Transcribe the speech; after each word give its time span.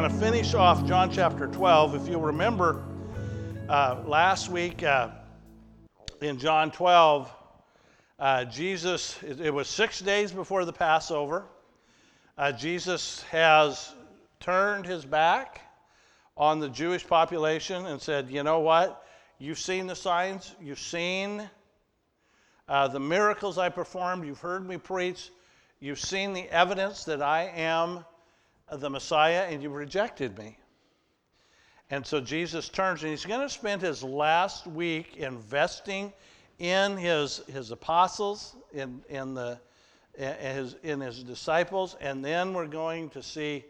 going 0.00 0.12
to 0.12 0.18
finish 0.18 0.54
off 0.54 0.86
John 0.86 1.12
chapter 1.12 1.46
12. 1.46 1.94
If 1.94 2.08
you'll 2.08 2.22
remember, 2.22 2.82
uh, 3.68 4.02
last 4.06 4.48
week 4.48 4.82
uh, 4.82 5.10
in 6.22 6.38
John 6.38 6.70
12, 6.70 7.30
uh, 8.18 8.46
Jesus, 8.46 9.22
it, 9.22 9.42
it, 9.42 9.50
was 9.52 9.68
six 9.68 10.00
days 10.00 10.32
before 10.32 10.64
the 10.64 10.72
Passover. 10.72 11.44
Uh, 12.38 12.50
Jesus 12.50 13.22
has 13.24 13.92
turned 14.38 14.86
his 14.86 15.04
back 15.04 15.60
on 16.34 16.60
the 16.60 16.70
Jewish 16.70 17.06
population 17.06 17.84
and 17.84 18.00
said, 18.00 18.30
You 18.30 18.42
know 18.42 18.60
what? 18.60 19.04
You've 19.38 19.58
seen 19.58 19.86
the 19.86 19.96
signs, 19.96 20.54
you've 20.62 20.80
seen 20.80 21.50
uh, 22.70 22.88
the 22.88 23.00
miracles 23.00 23.58
I 23.58 23.68
performed, 23.68 24.24
you've 24.24 24.40
heard 24.40 24.66
me 24.66 24.78
preach, 24.78 25.28
you've 25.78 26.00
seen 26.00 26.32
the 26.32 26.48
evidence 26.48 27.04
that 27.04 27.20
I 27.20 27.52
am 27.54 28.06
the 28.72 28.90
Messiah 28.90 29.46
and 29.48 29.62
you 29.62 29.70
rejected 29.70 30.38
me. 30.38 30.58
And 31.90 32.06
so 32.06 32.20
Jesus 32.20 32.68
turns 32.68 33.02
and 33.02 33.10
he's 33.10 33.24
going 33.24 33.40
to 33.40 33.48
spend 33.48 33.82
his 33.82 34.02
last 34.02 34.66
week 34.66 35.16
investing 35.16 36.12
in 36.60 36.96
his, 36.96 37.38
his 37.52 37.70
apostles, 37.70 38.54
in, 38.72 39.02
in, 39.08 39.34
the, 39.34 39.58
in, 40.16 40.34
his, 40.34 40.76
in 40.82 41.00
his 41.00 41.24
disciples, 41.24 41.96
and 42.00 42.24
then 42.24 42.52
we're 42.52 42.66
going 42.66 43.08
to 43.10 43.22
see 43.22 43.64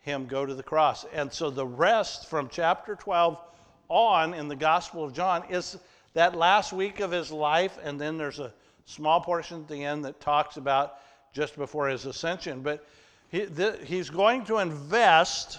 him 0.00 0.26
go 0.26 0.44
to 0.44 0.54
the 0.54 0.62
cross. 0.62 1.06
And 1.12 1.32
so 1.32 1.50
the 1.50 1.66
rest 1.66 2.28
from 2.28 2.48
chapter 2.48 2.94
12 2.94 3.40
on 3.88 4.34
in 4.34 4.48
the 4.48 4.56
Gospel 4.56 5.02
of 5.04 5.14
John 5.14 5.44
is 5.48 5.78
that 6.12 6.36
last 6.36 6.72
week 6.72 7.00
of 7.00 7.10
his 7.10 7.32
life, 7.32 7.78
and 7.82 8.00
then 8.00 8.18
there's 8.18 8.38
a 8.38 8.52
small 8.84 9.20
portion 9.20 9.62
at 9.62 9.68
the 9.68 9.82
end 9.82 10.04
that 10.04 10.20
talks 10.20 10.58
about 10.58 10.98
just 11.32 11.56
before 11.56 11.88
his 11.88 12.04
ascension. 12.06 12.60
But 12.60 12.86
he, 13.34 13.46
the, 13.46 13.76
he's 13.82 14.10
going 14.10 14.44
to 14.44 14.58
invest 14.58 15.58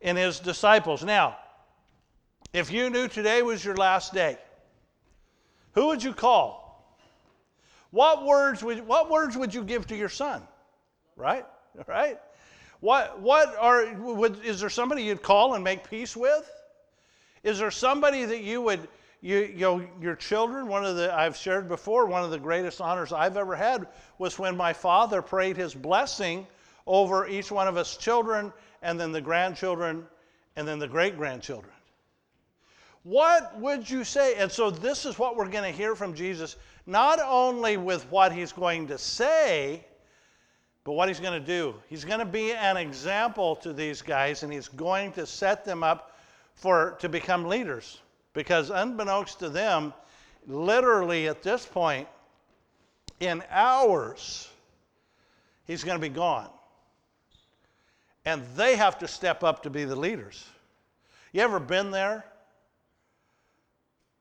in 0.00 0.16
his 0.16 0.40
disciples. 0.40 1.04
Now, 1.04 1.36
if 2.52 2.72
you 2.72 2.90
knew 2.90 3.06
today 3.06 3.42
was 3.42 3.64
your 3.64 3.76
last 3.76 4.12
day, 4.12 4.36
who 5.74 5.86
would 5.86 6.02
you 6.02 6.12
call? 6.12 6.98
What 7.92 8.26
words 8.26 8.64
would, 8.64 8.84
what 8.88 9.08
words 9.08 9.36
would 9.36 9.54
you 9.54 9.62
give 9.62 9.86
to 9.86 9.96
your 9.96 10.08
son? 10.08 10.42
Right? 11.14 11.46
Right? 11.86 12.18
What, 12.80 13.20
what 13.20 13.54
are, 13.58 13.94
would, 13.94 14.42
is 14.44 14.60
there 14.60 14.70
somebody 14.70 15.02
you'd 15.02 15.22
call 15.22 15.54
and 15.54 15.62
make 15.62 15.88
peace 15.88 16.16
with? 16.16 16.50
Is 17.44 17.58
there 17.58 17.70
somebody 17.70 18.24
that 18.24 18.40
you 18.40 18.62
would 18.62 18.88
you, 19.20 19.38
you 19.38 19.60
know, 19.60 19.86
your 20.00 20.14
children, 20.14 20.68
one 20.68 20.84
of 20.84 20.96
the, 20.96 21.14
I've 21.14 21.36
shared 21.36 21.68
before, 21.68 22.06
one 22.06 22.22
of 22.22 22.30
the 22.30 22.38
greatest 22.38 22.80
honors 22.80 23.12
I've 23.12 23.36
ever 23.36 23.56
had 23.56 23.86
was 24.18 24.38
when 24.38 24.56
my 24.56 24.72
father 24.72 25.22
prayed 25.22 25.56
his 25.56 25.74
blessing 25.74 26.46
over 26.86 27.26
each 27.26 27.50
one 27.50 27.66
of 27.66 27.76
us 27.76 27.96
children, 27.96 28.52
and 28.82 29.00
then 29.00 29.12
the 29.12 29.20
grandchildren, 29.20 30.06
and 30.54 30.68
then 30.68 30.78
the 30.78 30.88
great 30.88 31.16
grandchildren. 31.16 31.72
What 33.02 33.58
would 33.58 33.88
you 33.88 34.04
say? 34.04 34.34
And 34.34 34.50
so, 34.50 34.70
this 34.70 35.04
is 35.06 35.18
what 35.18 35.36
we're 35.36 35.48
going 35.48 35.70
to 35.70 35.76
hear 35.76 35.94
from 35.94 36.14
Jesus, 36.14 36.56
not 36.86 37.20
only 37.20 37.76
with 37.76 38.04
what 38.10 38.32
he's 38.32 38.52
going 38.52 38.88
to 38.88 38.98
say, 38.98 39.84
but 40.84 40.92
what 40.92 41.08
he's 41.08 41.20
going 41.20 41.40
to 41.40 41.44
do. 41.44 41.74
He's 41.88 42.04
going 42.04 42.20
to 42.20 42.24
be 42.24 42.52
an 42.52 42.76
example 42.76 43.56
to 43.56 43.72
these 43.72 44.02
guys, 44.02 44.42
and 44.42 44.52
he's 44.52 44.68
going 44.68 45.12
to 45.12 45.26
set 45.26 45.64
them 45.64 45.82
up 45.82 46.16
for, 46.54 46.96
to 47.00 47.08
become 47.08 47.44
leaders. 47.44 48.00
Because 48.36 48.68
unbeknownst 48.68 49.38
to 49.38 49.48
them, 49.48 49.94
literally 50.46 51.26
at 51.26 51.42
this 51.42 51.64
point, 51.64 52.06
in 53.18 53.42
hours, 53.48 54.50
he's 55.66 55.82
going 55.82 55.96
to 55.96 56.02
be 56.02 56.12
gone. 56.12 56.50
And 58.26 58.42
they 58.54 58.76
have 58.76 58.98
to 58.98 59.08
step 59.08 59.42
up 59.42 59.62
to 59.62 59.70
be 59.70 59.86
the 59.86 59.96
leaders. 59.96 60.44
You 61.32 61.40
ever 61.40 61.58
been 61.58 61.90
there? 61.90 62.26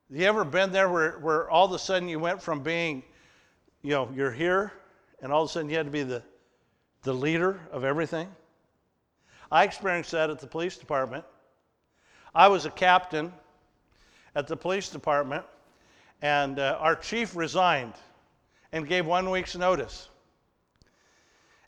You 0.09 0.25
ever 0.28 0.45
been 0.45 0.72
there 0.72 0.88
where, 0.88 1.19
where 1.19 1.50
all 1.50 1.66
of 1.66 1.73
a 1.73 1.79
sudden 1.79 2.07
you 2.07 2.18
went 2.18 2.41
from 2.41 2.62
being, 2.62 3.03
you 3.81 3.91
know, 3.91 4.09
you're 4.16 4.31
here, 4.31 4.72
and 5.22 5.34
all 5.34 5.44
of 5.44 5.50
a 5.50 5.51
sudden 5.51 5.69
you 5.69 5.75
had 5.75 5.88
to 5.88 5.91
be 5.91 6.03
the, 6.03 6.23
the 7.03 7.13
leader 7.13 7.59
of 7.69 7.84
everything? 7.84 8.29
I 9.51 9.66
experienced 9.66 10.12
that 10.12 10.29
at 10.29 10.39
the 10.39 10.47
police 10.47 10.78
department. 10.78 11.25
I 12.34 12.47
was 12.47 12.66
a 12.66 12.72
captain 12.72 13.34
at 14.35 14.47
the 14.47 14.57
police 14.57 14.90
department, 14.90 15.46
and 16.22 16.59
uh, 16.59 16.78
our 16.79 16.96
chief 16.96 17.35
resigned 17.35 17.94
and 18.72 18.88
gave 18.88 19.06
one 19.06 19.29
week's 19.29 19.56
notice. 19.56 20.09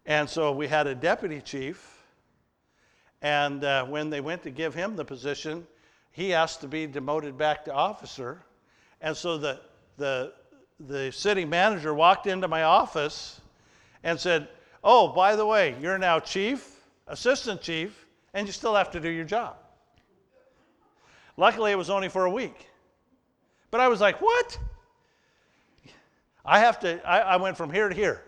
And 0.06 0.30
so 0.30 0.52
we 0.52 0.68
had 0.68 0.88
a 0.88 0.96
deputy 0.96 1.42
chief, 1.42 2.02
and 3.22 3.64
uh, 3.64 3.86
when 3.86 4.10
they 4.10 4.22
went 4.22 4.44
to 4.44 4.52
give 4.52 4.74
him 4.74 4.96
the 4.96 5.06
position, 5.06 5.66
he 6.12 6.34
asked 6.34 6.62
to 6.62 6.68
be 6.68 6.88
demoted 6.88 7.38
back 7.38 7.66
to 7.66 7.74
officer. 7.74 8.42
And 9.02 9.16
so 9.16 9.38
the, 9.38 9.60
the, 9.98 10.34
the 10.80 11.12
city 11.12 11.46
manager 11.46 11.94
walked 11.94 12.28
into 12.28 12.48
my 12.48 12.64
office 12.64 13.40
and 14.04 14.20
said, 14.20 14.48
Oh, 14.84 15.10
by 15.10 15.36
the 15.36 15.46
way, 15.46 15.76
you're 15.82 15.98
now 15.98 16.20
chief, 16.20 16.80
assistant 17.08 17.62
chief, 17.62 18.06
and 18.34 18.48
you 18.48 18.54
still 18.54 18.76
have 18.76 18.92
to 18.92 19.00
do 19.00 19.10
your 19.10 19.26
job. 19.26 19.58
Luckily, 21.38 21.72
it 21.72 21.78
was 21.78 21.92
only 21.92 22.10
for 22.10 22.26
a 22.26 22.32
week. 22.32 22.68
But 23.70 23.80
I 23.80 23.88
was 23.88 24.02
like, 24.02 24.20
what? 24.20 24.58
I 26.44 26.60
have 26.60 26.80
to, 26.80 27.08
I, 27.08 27.20
I 27.20 27.36
went 27.38 27.56
from 27.56 27.72
here 27.72 27.88
to 27.88 27.96
here. 27.96 28.24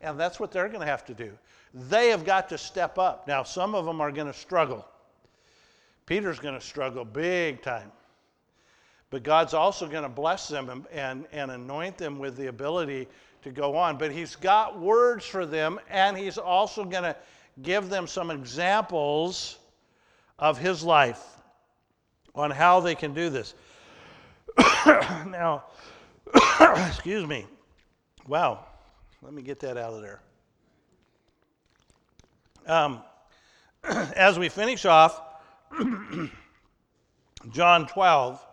And 0.00 0.18
that's 0.18 0.38
what 0.38 0.52
they're 0.52 0.68
going 0.68 0.80
to 0.80 0.86
have 0.86 1.04
to 1.06 1.14
do. 1.14 1.32
They 1.74 2.08
have 2.10 2.24
got 2.24 2.48
to 2.50 2.58
step 2.58 2.98
up. 2.98 3.26
Now, 3.26 3.42
some 3.42 3.74
of 3.74 3.84
them 3.84 4.00
are 4.00 4.12
going 4.12 4.26
to 4.26 4.32
struggle. 4.32 4.86
Peter's 6.06 6.38
going 6.38 6.54
to 6.54 6.60
struggle 6.60 7.04
big 7.04 7.62
time. 7.62 7.90
But 9.10 9.22
God's 9.22 9.54
also 9.54 9.88
going 9.88 10.02
to 10.04 10.08
bless 10.08 10.48
them 10.48 10.68
and, 10.68 10.86
and, 10.92 11.26
and 11.32 11.50
anoint 11.50 11.98
them 11.98 12.18
with 12.18 12.36
the 12.36 12.46
ability 12.46 13.08
to 13.42 13.50
go 13.50 13.76
on. 13.76 13.98
But 13.98 14.12
He's 14.12 14.36
got 14.36 14.78
words 14.78 15.24
for 15.24 15.46
them, 15.46 15.80
and 15.90 16.16
He's 16.16 16.38
also 16.38 16.84
going 16.84 17.04
to 17.04 17.16
give 17.62 17.88
them 17.88 18.06
some 18.06 18.30
examples 18.30 19.58
of 20.38 20.58
His 20.58 20.82
life 20.82 21.22
on 22.34 22.50
how 22.50 22.80
they 22.80 22.94
can 22.94 23.14
do 23.14 23.30
this. 23.30 23.54
now, 24.86 25.64
excuse 26.86 27.26
me. 27.26 27.46
Wow. 28.26 28.66
Let 29.22 29.32
me 29.34 29.42
get 29.42 29.60
that 29.60 29.76
out 29.76 29.92
of 29.92 30.02
there. 30.02 30.20
Um, 32.66 33.02
as 33.84 34.38
we 34.38 34.48
finish 34.48 34.84
off 34.84 35.20
John 37.50 37.86
12, 37.86 38.44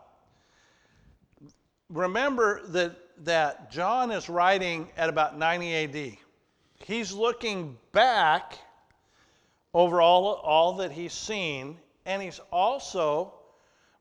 remember 1.89 2.61
that, 2.67 2.95
that 3.25 3.71
John 3.71 4.11
is 4.11 4.29
writing 4.29 4.89
at 4.95 5.09
about 5.09 5.37
90 5.37 5.75
AD. 5.75 6.17
He's 6.85 7.11
looking 7.11 7.77
back 7.91 8.57
over 9.73 10.01
all, 10.01 10.33
all 10.35 10.73
that 10.73 10.91
he's 10.91 11.13
seen, 11.13 11.77
and 12.05 12.21
he's 12.21 12.39
also 12.51 13.33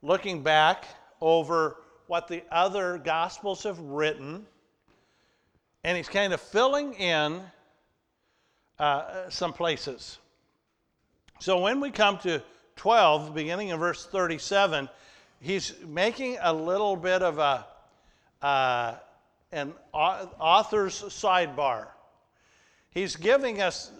looking 0.02 0.42
back 0.42 0.84
over 1.20 1.76
what 2.06 2.28
the 2.28 2.42
other 2.50 2.98
gospels 2.98 3.64
have 3.64 3.78
written, 3.78 4.46
and 5.84 5.96
he's 5.96 6.08
kind 6.08 6.32
of 6.32 6.40
filling 6.40 6.94
in 6.94 7.40
uh, 8.78 9.28
some 9.28 9.52
places. 9.52 10.18
So 11.40 11.60
when 11.60 11.80
we 11.80 11.90
come 11.90 12.18
to 12.18 12.42
12, 12.76 13.34
beginning 13.34 13.68
in 13.68 13.78
verse 13.78 14.06
37, 14.06 14.88
he's 15.40 15.74
making 15.86 16.38
a 16.40 16.52
little 16.52 16.96
bit 16.96 17.22
of 17.22 17.38
a 17.38 17.66
uh, 18.42 18.94
an 19.50 19.72
author's 19.92 21.02
sidebar. 21.02 21.86
He's 22.90 23.16
giving 23.16 23.62
us 23.62 23.90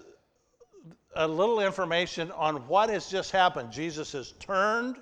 a 1.17 1.27
little 1.27 1.61
information 1.61 2.31
on 2.33 2.69
what 2.69 2.91
has 2.91 3.09
just 3.09 3.33
happened. 3.33 3.73
Jesus 3.73 4.13
has 4.13 4.33
turned 4.33 4.97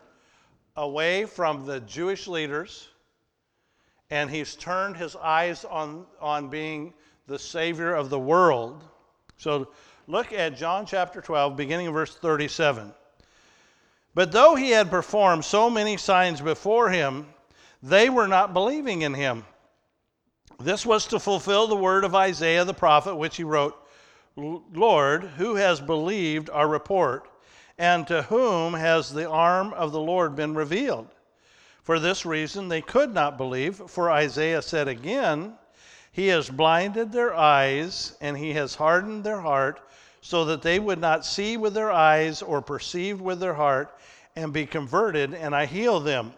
away 0.77 1.25
from 1.25 1.67
the 1.67 1.81
Jewish 1.81 2.27
leaders 2.27 2.89
and 4.11 4.31
he's 4.31 4.55
turned 4.55 4.97
his 4.97 5.17
eyes 5.17 5.65
on, 5.65 6.07
on 6.21 6.49
being 6.49 6.93
the 7.27 7.39
Savior 7.39 7.95
of 7.95 8.11
the 8.11 8.19
world. 8.19 8.85
So 9.37 9.69
look 10.07 10.33
at 10.33 10.57
John 10.57 10.87
chapter 10.87 11.21
12, 11.21 11.57
beginning 11.57 11.89
of 11.89 11.95
verse 11.95 12.15
37. 12.15 12.93
But 14.15 14.33
though 14.33 14.55
he 14.55 14.71
had 14.71 14.91
performed 14.91 15.45
so 15.45 15.69
many 15.69 15.97
signs 15.97 16.41
before 16.41 16.91
him, 16.91 17.27
they 17.83 18.09
were 18.09 18.29
not 18.29 18.55
believing 18.55 19.03
in 19.03 19.13
him. 19.13 19.45
This 20.59 20.87
was 20.87 21.07
to 21.09 21.19
fulfill 21.19 21.67
the 21.67 21.77
word 21.77 22.05
of 22.05 22.15
Isaiah 22.15 22.65
the 22.65 22.73
prophet, 22.73 23.17
which 23.17 23.37
he 23.37 23.45
wrote 23.45 23.77
Lord, 24.37 25.25
who 25.25 25.57
has 25.57 25.81
believed 25.81 26.51
our 26.51 26.69
report? 26.69 27.29
And 27.79 28.07
to 28.07 28.23
whom 28.23 28.75
has 28.75 29.13
the 29.13 29.29
arm 29.29 29.73
of 29.75 29.93
the 29.93 30.01
Lord 30.01 30.35
been 30.35 30.55
revealed? 30.55 31.09
For 31.83 31.99
this 31.99 32.27
reason 32.27 32.69
they 32.69 32.81
could 32.83 33.15
not 33.15 33.37
believe, 33.37 33.77
for 33.77 34.11
Isaiah 34.11 34.63
said 34.63 34.89
again, 34.89 35.55
He 36.11 36.29
has 36.29 36.51
blinded 36.51 37.13
their 37.13 37.35
eyes, 37.35 38.17
and 38.21 38.37
He 38.37 38.55
has 38.55 38.75
hardened 38.75 39.23
their 39.23 39.41
heart, 39.41 39.81
so 40.21 40.45
that 40.47 40.63
they 40.63 40.81
would 40.81 40.99
not 40.99 41.25
see 41.25 41.57
with 41.57 41.75
their 41.75 41.93
eyes 41.93 42.43
or 42.43 42.61
perceive 42.61 43.21
with 43.21 43.39
their 43.39 43.55
heart 43.55 43.97
and 44.35 44.53
be 44.53 44.67
converted, 44.67 45.33
and 45.35 45.55
I 45.55 45.67
heal 45.67 46.01
them. 46.01 46.33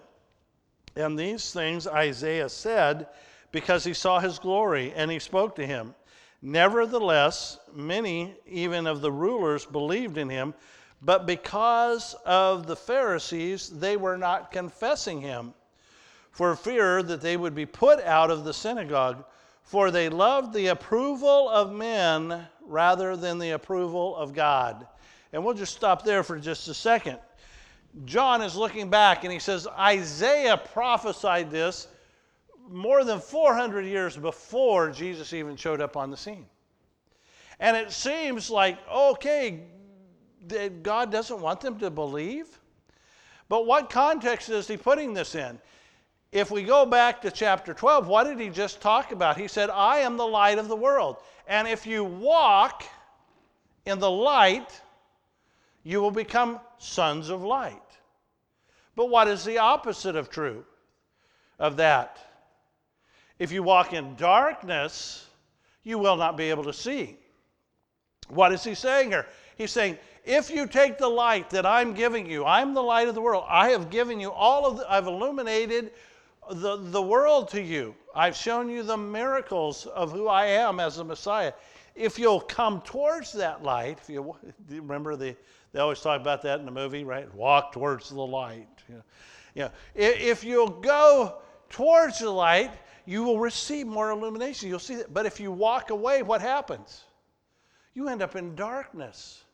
And 0.95 1.19
these 1.19 1.53
things 1.53 1.87
Isaiah 1.87 2.49
said 2.49 3.07
because 3.51 3.85
he 3.85 3.95
saw 3.95 4.21
his 4.21 4.39
glory, 4.39 4.93
and 4.95 5.11
he 5.11 5.19
spoke 5.19 5.57
to 5.57 5.67
him. 5.67 5.95
Nevertheless, 6.43 7.59
many, 7.73 8.35
even 8.47 8.87
of 8.87 9.01
the 9.01 9.11
rulers, 9.11 9.65
believed 9.65 10.19
in 10.19 10.29
him, 10.29 10.55
but 11.03 11.27
because 11.27 12.15
of 12.27 12.67
the 12.67 12.77
Pharisees, 12.77 13.69
they 13.69 13.97
were 13.97 14.17
not 14.17 14.51
confessing 14.51 15.21
him, 15.21 15.55
for 16.31 16.55
fear 16.55 17.03
that 17.03 17.21
they 17.21 17.37
would 17.37 17.55
be 17.55 17.67
put 17.67 18.01
out 18.05 18.31
of 18.31 18.45
the 18.45 18.55
synagogue. 18.55 19.25
For 19.63 19.91
they 19.91 20.09
loved 20.09 20.55
the 20.55 20.69
approval 20.69 21.49
of 21.51 21.73
men 21.73 22.47
rather 22.65 23.17
than 23.17 23.39
the 23.39 23.51
approval 23.51 24.17
of 24.17 24.33
God. 24.33 24.87
And 25.33 25.45
we'll 25.45 25.55
just 25.55 25.75
stop 25.75 26.05
there 26.05 26.23
for 26.23 26.39
just 26.39 26.69
a 26.69 26.75
second. 26.75 27.19
John 28.05 28.41
is 28.41 28.57
looking 28.57 28.89
back 28.89 29.25
and 29.25 29.33
he 29.33 29.39
says, 29.39 29.67
Isaiah 29.67 30.57
prophesied 30.57 31.51
this 31.51 31.89
more 32.71 33.05
than 33.05 33.21
400 33.21 33.85
years 33.85 34.17
before 34.17 34.91
Jesus 34.91 35.33
even 35.33 35.57
showed 35.57 35.81
up 35.81 35.97
on 35.97 36.11
the 36.11 36.17
scene. 36.17 36.47
And 37.61 37.77
it 37.77 37.93
seems 37.93 38.49
like, 38.49 38.79
okay, 38.89 39.65
God 40.83 41.13
doesn't 41.13 41.41
want 41.41 41.61
them 41.61 41.79
to 41.79 41.91
believe. 41.91 42.47
But 43.49 43.67
what 43.67 43.91
context 43.91 44.49
is 44.49 44.69
he 44.69 44.77
putting 44.77 45.15
this 45.15 45.35
in? 45.35 45.59
If 46.31 46.51
we 46.51 46.63
go 46.63 46.85
back 46.85 47.23
to 47.23 47.31
chapter 47.31 47.73
12, 47.73 48.07
what 48.07 48.25
did 48.25 48.39
he 48.39 48.51
just 48.51 48.81
talk 48.83 49.13
about? 49.13 49.39
He 49.39 49.49
said, 49.49 49.71
I 49.71 50.01
am 50.01 50.17
the 50.17 50.27
light 50.27 50.59
of 50.59 50.69
the 50.69 50.77
world. 50.77 51.17
And 51.47 51.67
if 51.67 51.87
you 51.87 52.05
walk 52.05 52.85
in 53.87 53.99
the 53.99 54.11
light, 54.11 54.81
you 55.83 56.03
will 56.03 56.11
become 56.11 56.61
sons 56.77 57.31
of 57.31 57.43
light. 57.43 57.81
But 58.95 59.09
what 59.09 59.29
is 59.29 59.45
the 59.45 59.59
opposite 59.59 60.17
of 60.17 60.29
true 60.29 60.65
of 61.59 61.77
that? 61.79 62.19
If 63.39 63.53
you 63.53 63.63
walk 63.63 63.95
in 63.95 64.15
darkness, 64.17 65.27
you 65.85 65.97
will 65.99 66.17
not 66.17 66.37
be 66.37 66.51
able 66.51 66.65
to 66.65 66.73
see. 66.73 67.17
What 68.29 68.53
is 68.53 68.63
he 68.63 68.75
saying 68.75 69.11
here? 69.11 69.27
He's 69.57 69.71
saying, 69.71 69.97
if 70.29 70.51
you 70.51 70.67
take 70.67 70.99
the 70.99 71.09
light 71.09 71.49
that 71.51 71.65
I'm 71.65 71.95
giving 71.95 72.31
you, 72.31 72.45
I'm 72.45 72.75
the 72.75 72.83
light 72.83 73.09
of 73.09 73.15
the 73.15 73.21
world. 73.21 73.45
I 73.49 73.71
have 73.71 73.89
given 73.89 74.21
you 74.21 74.31
all 74.31 74.67
of 74.67 74.77
the, 74.77 74.93
I've 74.93 75.07
illuminated 75.07 75.93
the, 76.51 76.77
the 76.77 77.01
world 77.01 77.49
to 77.51 77.63
you. 77.63 77.95
I've 78.15 78.37
shown 78.37 78.69
you 78.69 78.83
the 78.83 78.97
miracles 78.97 79.87
of 79.87 80.13
who 80.13 80.29
I 80.29 80.45
am 80.45 80.81
as 80.81 80.99
a 80.99 81.05
Messiah. 81.05 81.55
If 81.95 82.19
you'll 82.19 82.43
come 82.43 82.83
towards 82.83 83.33
that 83.33 83.63
light, 83.63 84.01
if 84.03 84.11
you, 84.11 84.37
remember 84.69 85.17
the, 85.17 85.35
they 85.73 85.81
always 85.81 86.01
talk 86.01 86.21
about 86.21 86.43
that 86.43 86.61
in 86.61 86.67
the 86.67 86.73
movie, 86.73 87.05
right? 87.05 87.33
Walk 87.35 87.73
towards 87.73 88.11
the 88.11 88.21
light. 88.21 88.69
You 88.87 88.97
know, 88.97 89.03
you 89.55 89.63
know, 89.63 89.71
if 89.95 90.45
you'll 90.45 90.69
go 90.69 91.39
towards 91.71 92.19
the 92.19 92.31
light, 92.31 92.73
you 93.07 93.23
will 93.25 93.39
receive 93.39 93.87
more 93.87 94.11
illumination. 94.11 94.69
You'll 94.69 94.79
see 94.79 94.97
that. 94.97 95.15
But 95.15 95.25
if 95.25 95.41
you 95.41 95.51
walk 95.51 95.89
away, 95.89 96.23
what 96.23 96.43
happens? 96.43 97.05
You 97.95 98.09
end 98.09 98.21
up 98.21 98.37
in 98.37 98.55
darkness. 98.55 99.45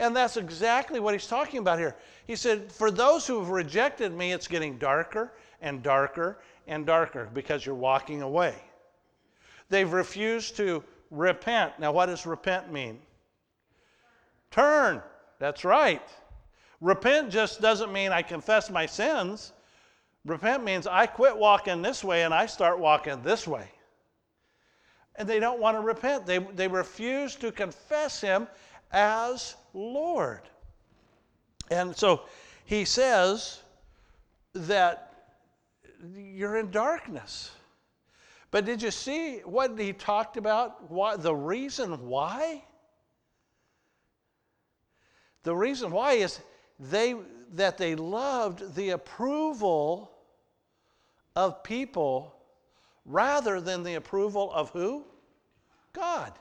And 0.00 0.16
that's 0.16 0.38
exactly 0.38 0.98
what 0.98 1.12
he's 1.12 1.26
talking 1.26 1.58
about 1.58 1.78
here. 1.78 1.94
He 2.26 2.34
said, 2.34 2.72
For 2.72 2.90
those 2.90 3.26
who 3.26 3.38
have 3.38 3.50
rejected 3.50 4.14
me, 4.14 4.32
it's 4.32 4.48
getting 4.48 4.78
darker 4.78 5.34
and 5.60 5.82
darker 5.82 6.38
and 6.66 6.86
darker 6.86 7.28
because 7.34 7.66
you're 7.66 7.74
walking 7.74 8.22
away. 8.22 8.54
They've 9.68 9.92
refused 9.92 10.56
to 10.56 10.82
repent. 11.10 11.78
Now, 11.78 11.92
what 11.92 12.06
does 12.06 12.24
repent 12.24 12.72
mean? 12.72 12.98
Turn. 14.50 15.02
That's 15.38 15.66
right. 15.66 16.02
Repent 16.80 17.30
just 17.30 17.60
doesn't 17.60 17.92
mean 17.92 18.10
I 18.10 18.22
confess 18.22 18.70
my 18.70 18.86
sins. 18.86 19.52
Repent 20.24 20.64
means 20.64 20.86
I 20.86 21.04
quit 21.04 21.36
walking 21.36 21.82
this 21.82 22.02
way 22.02 22.22
and 22.22 22.32
I 22.32 22.46
start 22.46 22.78
walking 22.78 23.22
this 23.22 23.46
way. 23.46 23.68
And 25.16 25.28
they 25.28 25.40
don't 25.40 25.60
want 25.60 25.76
to 25.76 25.82
repent. 25.82 26.24
They, 26.24 26.38
they 26.38 26.68
refuse 26.68 27.36
to 27.36 27.52
confess 27.52 28.22
Him 28.22 28.48
as 28.92 29.56
Lord. 29.74 30.42
And 31.70 31.96
so 31.96 32.22
he 32.64 32.84
says 32.84 33.62
that 34.54 35.12
you're 36.14 36.56
in 36.56 36.70
darkness. 36.70 37.50
But 38.50 38.64
did 38.64 38.82
you 38.82 38.90
see 38.90 39.38
what 39.44 39.78
he 39.78 39.92
talked 39.92 40.36
about? 40.36 40.90
What, 40.90 41.22
the 41.22 41.34
reason 41.34 42.08
why? 42.08 42.64
The 45.42 45.54
reason 45.54 45.90
why 45.90 46.14
is 46.14 46.40
they, 46.78 47.14
that 47.54 47.78
they 47.78 47.94
loved 47.94 48.74
the 48.74 48.90
approval 48.90 50.10
of 51.36 51.62
people 51.62 52.34
rather 53.04 53.60
than 53.60 53.82
the 53.82 53.94
approval 53.94 54.52
of 54.52 54.70
who? 54.70 55.04
God. 55.92 56.32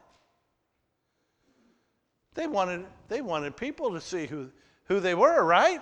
They 2.40 2.48
wanted, 2.48 2.86
they 3.10 3.20
wanted 3.20 3.58
people 3.58 3.92
to 3.92 4.00
see 4.00 4.26
who, 4.26 4.50
who 4.86 5.02
they 5.02 5.14
were, 5.14 5.44
right? 5.44 5.82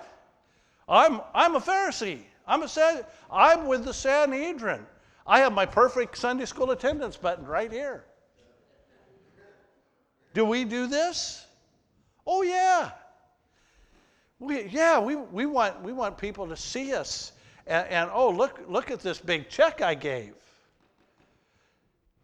I'm, 0.88 1.20
I'm 1.32 1.54
a 1.54 1.60
Pharisee. 1.60 2.22
I'm, 2.48 2.64
a, 2.64 3.06
I'm 3.30 3.68
with 3.68 3.84
the 3.84 3.94
Sanhedrin. 3.94 4.84
I 5.24 5.38
have 5.38 5.52
my 5.52 5.64
perfect 5.64 6.18
Sunday 6.18 6.46
school 6.46 6.72
attendance 6.72 7.16
button 7.16 7.46
right 7.46 7.70
here. 7.70 8.02
Do 10.34 10.44
we 10.44 10.64
do 10.64 10.88
this? 10.88 11.46
Oh, 12.26 12.42
yeah. 12.42 12.90
We, 14.40 14.64
yeah, 14.64 14.98
we, 14.98 15.14
we, 15.14 15.46
want, 15.46 15.80
we 15.80 15.92
want 15.92 16.18
people 16.18 16.48
to 16.48 16.56
see 16.56 16.92
us 16.92 17.30
and, 17.68 17.86
and, 17.86 18.10
oh, 18.12 18.30
look, 18.30 18.58
look 18.66 18.90
at 18.90 18.98
this 18.98 19.20
big 19.20 19.48
check 19.48 19.80
I 19.80 19.94
gave. 19.94 20.34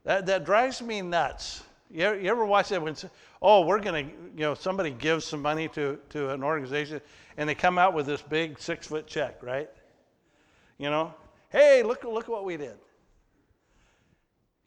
That, 0.03 0.27
that 0.27 0.45
drives 0.45 0.83
me 0.83 1.03
nuts. 1.03 1.63
You 1.89 2.03
ever, 2.07 2.19
you 2.19 2.29
ever 2.29 2.45
watch 2.45 2.71
that 2.71 2.83
when, 2.83 2.97
oh, 3.47 3.61
we're 3.61 3.79
going 3.79 4.07
to, 4.07 4.13
you 4.35 4.41
know, 4.41 4.55
somebody 4.55 4.91
gives 4.91 5.27
some 5.27 5.43
money 5.43 5.69
to, 5.69 5.99
to 6.09 6.31
an 6.31 6.43
organization 6.43 6.99
and 7.37 7.47
they 7.47 7.55
come 7.55 7.77
out 7.79 7.93
with 7.93 8.07
this 8.07 8.23
big 8.23 8.59
six 8.59 8.87
foot 8.87 9.07
check, 9.07 9.43
right? 9.43 9.69
You 10.79 10.89
know, 10.89 11.13
hey, 11.51 11.83
look, 11.83 12.05
look 12.05 12.27
what 12.27 12.47
we 12.47 12.57
did. 12.57 12.77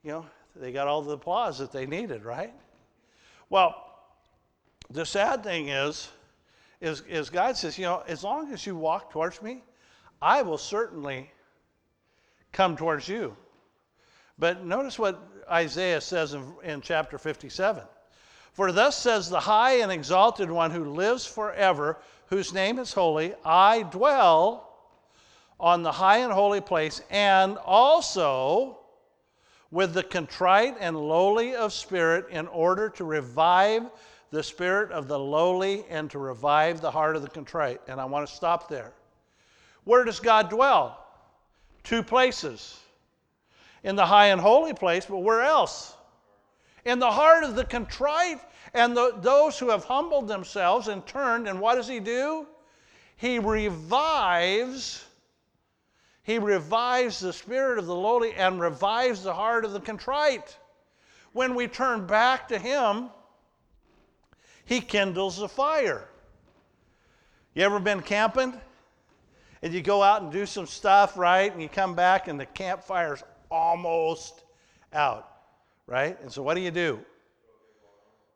You 0.04 0.12
know, 0.12 0.26
they 0.56 0.72
got 0.72 0.88
all 0.88 1.02
the 1.02 1.14
applause 1.14 1.58
that 1.58 1.72
they 1.72 1.88
needed, 1.88 2.24
right? 2.24 2.54
Well, 3.50 3.84
the 4.92 5.08
sad 5.08 5.44
thing 5.44 5.70
is, 5.70 6.10
is, 6.80 7.02
is 7.10 7.32
God 7.32 7.58
says, 7.58 7.80
you 7.80 7.86
know, 7.86 8.04
as 8.08 8.24
long 8.24 8.54
as 8.54 8.64
you 8.68 8.76
walk 8.76 9.12
towards 9.12 9.42
me, 9.42 9.64
I 10.22 10.44
will 10.44 10.60
certainly 10.60 11.32
come 12.52 12.78
towards 12.78 13.10
you. 13.10 13.36
But 14.38 14.64
notice 14.64 15.00
what 15.00 15.20
Isaiah 15.50 16.00
says 16.00 16.36
in, 16.36 16.54
in 16.64 16.82
chapter 16.82 17.18
57. 17.18 17.82
For 18.58 18.72
thus 18.72 18.98
says 18.98 19.30
the 19.30 19.42
high 19.42 19.82
and 19.82 19.92
exalted 19.92 20.50
one 20.50 20.72
who 20.72 20.86
lives 20.86 21.28
forever, 21.28 22.00
whose 22.26 22.56
name 22.56 22.80
is 22.80 22.92
holy, 22.92 23.36
I 23.46 23.84
dwell 23.84 24.74
on 25.60 25.84
the 25.84 25.92
high 25.92 26.18
and 26.18 26.34
holy 26.34 26.60
place, 26.60 27.04
and 27.12 27.60
also 27.60 28.80
with 29.70 29.94
the 29.94 30.02
contrite 30.02 30.76
and 30.80 30.98
lowly 30.98 31.54
of 31.54 31.72
spirit, 31.72 32.30
in 32.32 32.48
order 32.48 32.90
to 32.90 33.04
revive 33.04 33.92
the 34.32 34.42
spirit 34.42 34.92
of 34.92 35.08
the 35.08 35.20
lowly 35.20 35.86
and 35.88 36.10
to 36.10 36.18
revive 36.18 36.82
the 36.82 36.90
heart 36.90 37.16
of 37.16 37.22
the 37.22 37.30
contrite. 37.30 37.80
And 37.88 38.02
I 38.02 38.06
want 38.06 38.28
to 38.28 38.36
stop 38.36 38.70
there. 38.70 38.92
Where 39.84 40.04
does 40.04 40.20
God 40.20 40.50
dwell? 40.50 41.06
Two 41.84 42.02
places. 42.02 42.80
In 43.84 43.96
the 43.96 44.08
high 44.08 44.30
and 44.30 44.42
holy 44.42 44.74
place, 44.74 45.06
but 45.06 45.20
where 45.20 45.44
else? 45.44 45.94
In 46.88 47.00
the 47.00 47.12
heart 47.12 47.44
of 47.44 47.56
the 47.56 47.66
contrite 47.66 48.40
and 48.74 48.96
the, 48.96 49.14
those 49.20 49.60
who 49.60 49.70
have 49.70 49.84
humbled 49.84 50.30
themselves 50.30 50.88
and 50.88 51.06
turned. 51.06 51.50
And 51.50 51.60
what 51.60 51.76
does 51.76 51.88
He 51.88 52.00
do? 52.00 52.48
He 53.18 53.40
revives. 53.40 55.04
He 56.24 56.40
revives 56.40 57.20
the 57.20 57.34
spirit 57.34 57.78
of 57.78 57.88
the 57.88 57.96
lowly 57.96 58.34
and 58.36 58.62
revives 58.62 59.24
the 59.24 59.34
heart 59.34 59.66
of 59.66 59.74
the 59.74 59.82
contrite. 59.82 60.58
When 61.34 61.56
we 61.56 61.68
turn 61.68 62.08
back 62.08 62.48
to 62.48 62.58
Him, 62.58 63.10
he 64.64 64.82
kindles 64.82 65.38
the 65.38 65.50
fire. 65.50 66.08
You 67.54 67.64
ever 67.64 67.80
been 67.80 68.02
camping? 68.02 68.54
And 69.62 69.74
you 69.74 69.82
go 69.82 70.04
out 70.04 70.22
and 70.22 70.32
do 70.32 70.46
some 70.46 70.68
stuff, 70.68 71.18
right? 71.18 71.52
And 71.52 71.62
you 71.62 71.68
come 71.68 71.96
back 71.96 72.28
and 72.28 72.40
the 72.40 72.46
campfire's 72.46 73.24
almost 73.50 74.44
out, 74.94 75.37
right? 75.88 76.20
And 76.22 76.32
so 76.32 76.44
what 76.44 76.54
do 76.54 76.62
you 76.62 76.72
do? 76.72 77.00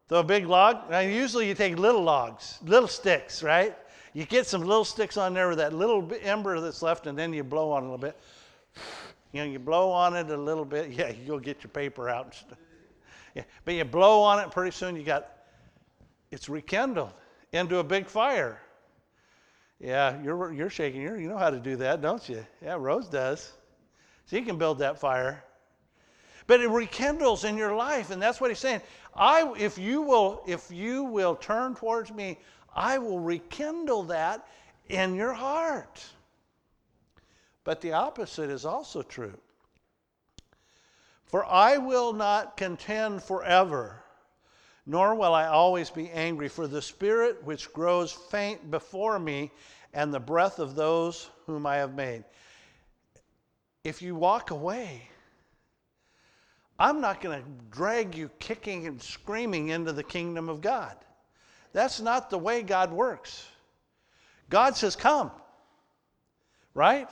Throw 0.09 0.19
a 0.19 0.23
big 0.23 0.47
log? 0.47 0.89
Now, 0.89 0.99
usually 0.99 1.47
you 1.47 1.53
take 1.53 1.77
little 1.77 2.01
logs, 2.01 2.59
little 2.65 2.87
sticks, 2.87 3.43
right? 3.43 3.77
You 4.13 4.25
get 4.25 4.45
some 4.45 4.61
little 4.61 4.83
sticks 4.83 5.15
on 5.15 5.33
there 5.33 5.47
with 5.49 5.59
that 5.59 5.73
little 5.73 6.09
ember 6.21 6.59
that's 6.59 6.81
left, 6.81 7.07
and 7.07 7.17
then 7.17 7.31
you 7.31 7.43
blow 7.43 7.71
on 7.71 7.83
it 7.83 7.87
a 7.87 7.89
little 7.91 7.97
bit. 7.97 8.17
You 9.31 9.41
know, 9.45 9.49
you 9.49 9.59
blow 9.59 9.91
on 9.91 10.15
it 10.15 10.29
a 10.29 10.37
little 10.37 10.65
bit. 10.65 10.89
Yeah, 10.97 11.09
you 11.09 11.25
go 11.25 11.39
get 11.39 11.63
your 11.63 11.69
paper 11.69 12.09
out 12.09 12.25
and 12.25 12.33
stuff. 12.33 12.57
Yeah, 13.35 13.43
but 13.63 13.73
you 13.75 13.85
blow 13.85 14.21
on 14.21 14.39
it, 14.39 14.51
pretty 14.51 14.71
soon 14.71 14.97
you 14.97 15.03
got 15.03 15.29
it's 16.31 16.49
rekindled 16.49 17.13
into 17.51 17.77
a 17.77 17.83
big 17.83 18.07
fire. 18.07 18.61
Yeah, 19.79 20.21
you're, 20.21 20.53
you're 20.53 20.69
shaking. 20.69 21.01
You're, 21.01 21.19
you 21.19 21.27
know 21.27 21.37
how 21.37 21.49
to 21.49 21.59
do 21.59 21.75
that, 21.77 22.01
don't 22.01 22.27
you? 22.29 22.45
Yeah, 22.61 22.75
Rose 22.79 23.07
does. 23.07 23.53
She 24.29 24.41
can 24.41 24.57
build 24.57 24.79
that 24.79 24.99
fire. 24.99 25.43
But 26.47 26.61
it 26.61 26.69
rekindles 26.69 27.43
in 27.43 27.57
your 27.57 27.75
life, 27.75 28.11
and 28.11 28.21
that's 28.21 28.41
what 28.41 28.49
he's 28.49 28.59
saying. 28.59 28.81
I, 29.15 29.53
if 29.57 29.77
you 29.77 30.01
will, 30.01 30.43
if 30.47 30.71
you 30.71 31.03
will 31.03 31.35
turn 31.35 31.75
towards 31.75 32.11
me, 32.11 32.39
I 32.75 32.97
will 32.97 33.19
rekindle 33.19 34.03
that 34.03 34.47
in 34.89 35.15
your 35.15 35.33
heart. 35.33 36.03
But 37.63 37.81
the 37.81 37.93
opposite 37.93 38.49
is 38.49 38.65
also 38.65 39.01
true. 39.01 39.37
For 41.25 41.45
I 41.45 41.77
will 41.77 42.11
not 42.11 42.57
contend 42.57 43.23
forever, 43.23 44.03
nor 44.85 45.15
will 45.15 45.33
I 45.33 45.47
always 45.47 45.89
be 45.89 46.09
angry, 46.09 46.49
for 46.49 46.67
the 46.67 46.81
spirit 46.81 47.43
which 47.43 47.71
grows 47.71 48.11
faint 48.11 48.71
before 48.71 49.19
me 49.19 49.51
and 49.93 50.13
the 50.13 50.19
breath 50.19 50.59
of 50.59 50.75
those 50.75 51.29
whom 51.45 51.65
I 51.65 51.77
have 51.77 51.93
made. 51.93 52.23
If 53.83 54.01
you 54.01 54.15
walk 54.15 54.51
away, 54.51 55.09
I'm 56.81 56.99
not 56.99 57.21
going 57.21 57.39
to 57.39 57.47
drag 57.69 58.15
you 58.15 58.31
kicking 58.39 58.87
and 58.87 58.99
screaming 58.99 59.69
into 59.69 59.91
the 59.91 60.01
kingdom 60.01 60.49
of 60.49 60.61
God. 60.61 60.95
That's 61.73 62.01
not 62.01 62.31
the 62.31 62.39
way 62.39 62.63
God 62.63 62.91
works. 62.91 63.45
God 64.49 64.75
says, 64.75 64.95
Come. 64.95 65.29
Right? 66.73 67.07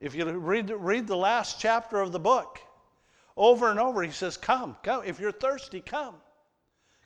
If 0.00 0.16
you 0.16 0.28
read, 0.28 0.70
read 0.70 1.06
the 1.06 1.16
last 1.16 1.60
chapter 1.60 2.00
of 2.00 2.10
the 2.10 2.18
book, 2.18 2.58
over 3.36 3.70
and 3.70 3.78
over, 3.78 4.02
he 4.02 4.10
says, 4.10 4.36
Come, 4.36 4.76
come. 4.82 5.04
If 5.06 5.20
you're 5.20 5.30
thirsty, 5.30 5.80
come. 5.80 6.16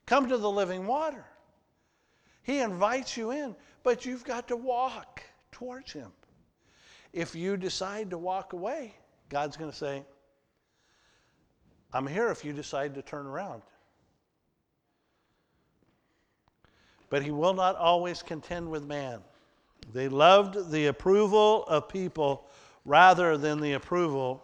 Come 0.07 0.31
to 0.31 0.39
the 0.39 0.51
living 0.51 0.87
water. 0.87 1.27
He 2.43 2.61
invites 2.61 3.19
you 3.19 3.33
in, 3.33 3.55
but 3.83 4.07
you've 4.07 4.25
got 4.25 4.49
to 4.49 4.57
walk 4.57 5.23
towards 5.53 5.93
him. 5.93 6.11
If 7.13 7.35
you 7.35 7.59
decide 7.59 8.09
to 8.09 8.19
walk 8.19 8.55
away, 8.55 8.95
God's 9.29 9.59
going 9.59 9.71
to 9.71 9.77
say, 9.77 10.07
I'm 11.93 12.07
here 12.07 12.31
if 12.31 12.45
you 12.45 12.53
decide 12.53 12.95
to 12.95 13.03
turn 13.03 13.27
around. 13.27 13.63
But 17.11 17.23
he 17.23 17.31
will 17.31 17.55
not 17.55 17.77
always 17.77 18.23
contend 18.23 18.71
with 18.71 18.85
man. 18.85 19.21
They 19.93 20.09
loved 20.09 20.71
the 20.71 20.87
approval 20.87 21.65
of 21.67 21.89
people 21.89 22.47
rather 22.85 23.39
than 23.39 23.61
the 23.61 23.73
approval 23.75 24.43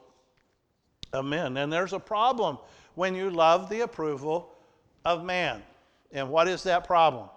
of 1.13 1.25
men. 1.27 1.57
And 1.59 1.73
there's 1.73 1.93
a 1.93 1.99
problem 1.99 2.59
when 2.95 3.15
you 3.15 3.31
love 3.31 3.69
the 3.69 3.83
approval 3.83 4.55
of 5.05 5.25
man. 5.25 5.63
And 6.13 6.31
what 6.31 6.49
is 6.49 6.63
that 6.63 6.87
problem? 6.87 7.29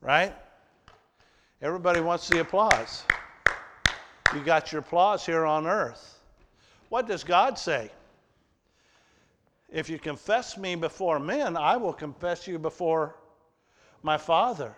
Right? 0.00 0.34
Everybody 1.62 2.00
wants 2.00 2.28
the 2.28 2.40
applause. 2.40 3.04
You 4.34 4.40
got 4.40 4.72
your 4.72 4.80
applause 4.80 5.24
here 5.24 5.46
on 5.46 5.66
earth. 5.66 6.20
What 6.90 7.08
does 7.08 7.24
God 7.24 7.58
say? 7.58 7.90
If 9.70 9.90
you 9.90 9.98
confess 9.98 10.56
me 10.56 10.74
before 10.74 11.18
men, 11.18 11.56
I 11.56 11.76
will 11.76 11.92
confess 11.92 12.46
you 12.46 12.58
before 12.58 13.16
my 14.02 14.16
Father. 14.16 14.74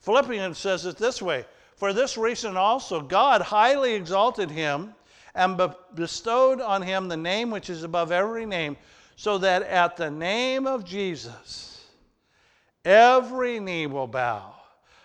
Philippians 0.00 0.58
says 0.58 0.84
it 0.86 0.96
this 0.96 1.22
way 1.22 1.44
For 1.76 1.92
this 1.92 2.18
reason 2.18 2.56
also, 2.56 3.00
God 3.00 3.40
highly 3.40 3.94
exalted 3.94 4.50
him 4.50 4.94
and 5.34 5.60
bestowed 5.94 6.60
on 6.60 6.82
him 6.82 7.08
the 7.08 7.16
name 7.16 7.50
which 7.50 7.70
is 7.70 7.84
above 7.84 8.12
every 8.12 8.44
name, 8.44 8.76
so 9.16 9.38
that 9.38 9.62
at 9.62 9.96
the 9.96 10.10
name 10.10 10.66
of 10.66 10.84
Jesus, 10.84 11.86
every 12.84 13.60
knee 13.60 13.86
will 13.86 14.06
bow 14.06 14.54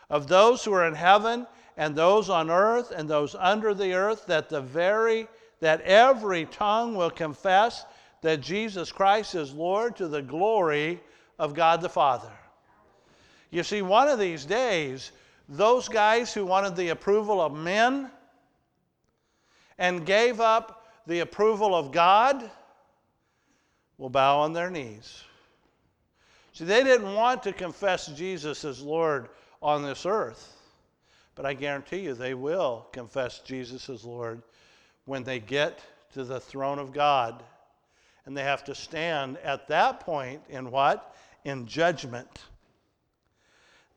of 0.10 0.28
those 0.28 0.64
who 0.64 0.74
are 0.74 0.88
in 0.88 0.96
heaven 0.96 1.48
and 1.78 1.96
those 1.96 2.30
on 2.30 2.50
earth 2.50 2.92
and 2.92 3.10
those 3.10 3.36
under 3.36 3.74
the 3.74 3.94
earth, 3.94 4.26
that 4.28 4.50
the 4.50 4.62
very 4.62 5.28
that 5.60 5.82
every 5.82 6.46
tongue 6.46 6.94
will 6.94 7.10
confess 7.10 7.86
that 8.24 8.40
Jesus 8.40 8.92
Christ 8.92 9.36
is 9.36 9.54
Lord 9.54 9.98
to 9.98 10.08
the 10.08 10.22
glory 10.22 11.00
of 11.38 11.54
God 11.54 11.82
the 11.82 11.90
Father. 11.90 12.32
You 13.52 13.64
see, 13.64 13.82
one 13.82 14.08
of 14.08 14.18
these 14.18 14.46
days, 14.46 15.12
those 15.50 15.90
guys 15.90 16.34
who 16.34 16.46
wanted 16.46 16.76
the 16.76 16.90
approval 16.90 17.42
of 17.42 17.54
men 17.54 18.10
and 19.78 20.06
gave 20.06 20.40
up 20.40 20.88
the 21.06 21.20
approval 21.20 21.76
of 21.76 21.92
God 21.92 22.50
will 23.98 24.10
bow 24.10 24.40
on 24.40 24.54
their 24.54 24.72
knees. 24.72 25.22
See, 26.54 26.64
they 26.64 26.84
didn't 26.84 27.14
want 27.14 27.44
to 27.44 27.52
confess 27.52 28.08
Jesus 28.08 28.64
as 28.64 28.82
Lord 28.82 29.28
on 29.62 29.84
this 29.84 30.06
earth, 30.06 30.56
but 31.36 31.46
I 31.46 31.54
guarantee 31.54 32.00
you 32.00 32.14
they 32.14 32.36
will 32.36 32.88
confess 32.94 33.40
Jesus 33.40 33.90
as 33.90 34.06
Lord 34.06 34.42
when 35.04 35.24
they 35.24 35.40
get 35.40 35.82
to 36.14 36.24
the 36.24 36.40
throne 36.40 36.80
of 36.80 36.94
God. 36.94 37.44
And 38.26 38.36
they 38.38 38.44
have 38.44 38.64
to 38.66 38.76
stand 38.76 39.38
at 39.44 39.68
that 39.68 40.00
point 40.00 40.42
in 40.50 40.72
what? 40.72 41.16
In 41.44 41.66
judgment. 41.66 42.44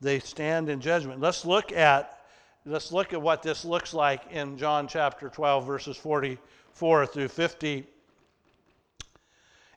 They 0.01 0.19
stand 0.19 0.69
in 0.69 0.81
judgment. 0.81 1.21
Let's 1.21 1.45
look 1.45 1.71
at 1.71 2.13
let's 2.65 2.91
look 2.91 3.13
at 3.13 3.21
what 3.21 3.41
this 3.41 3.63
looks 3.63 3.93
like 3.93 4.21
in 4.29 4.57
John 4.57 4.87
chapter 4.87 5.29
12, 5.29 5.65
verses 5.65 5.95
44 5.95 7.05
through 7.05 7.29
50. 7.29 7.87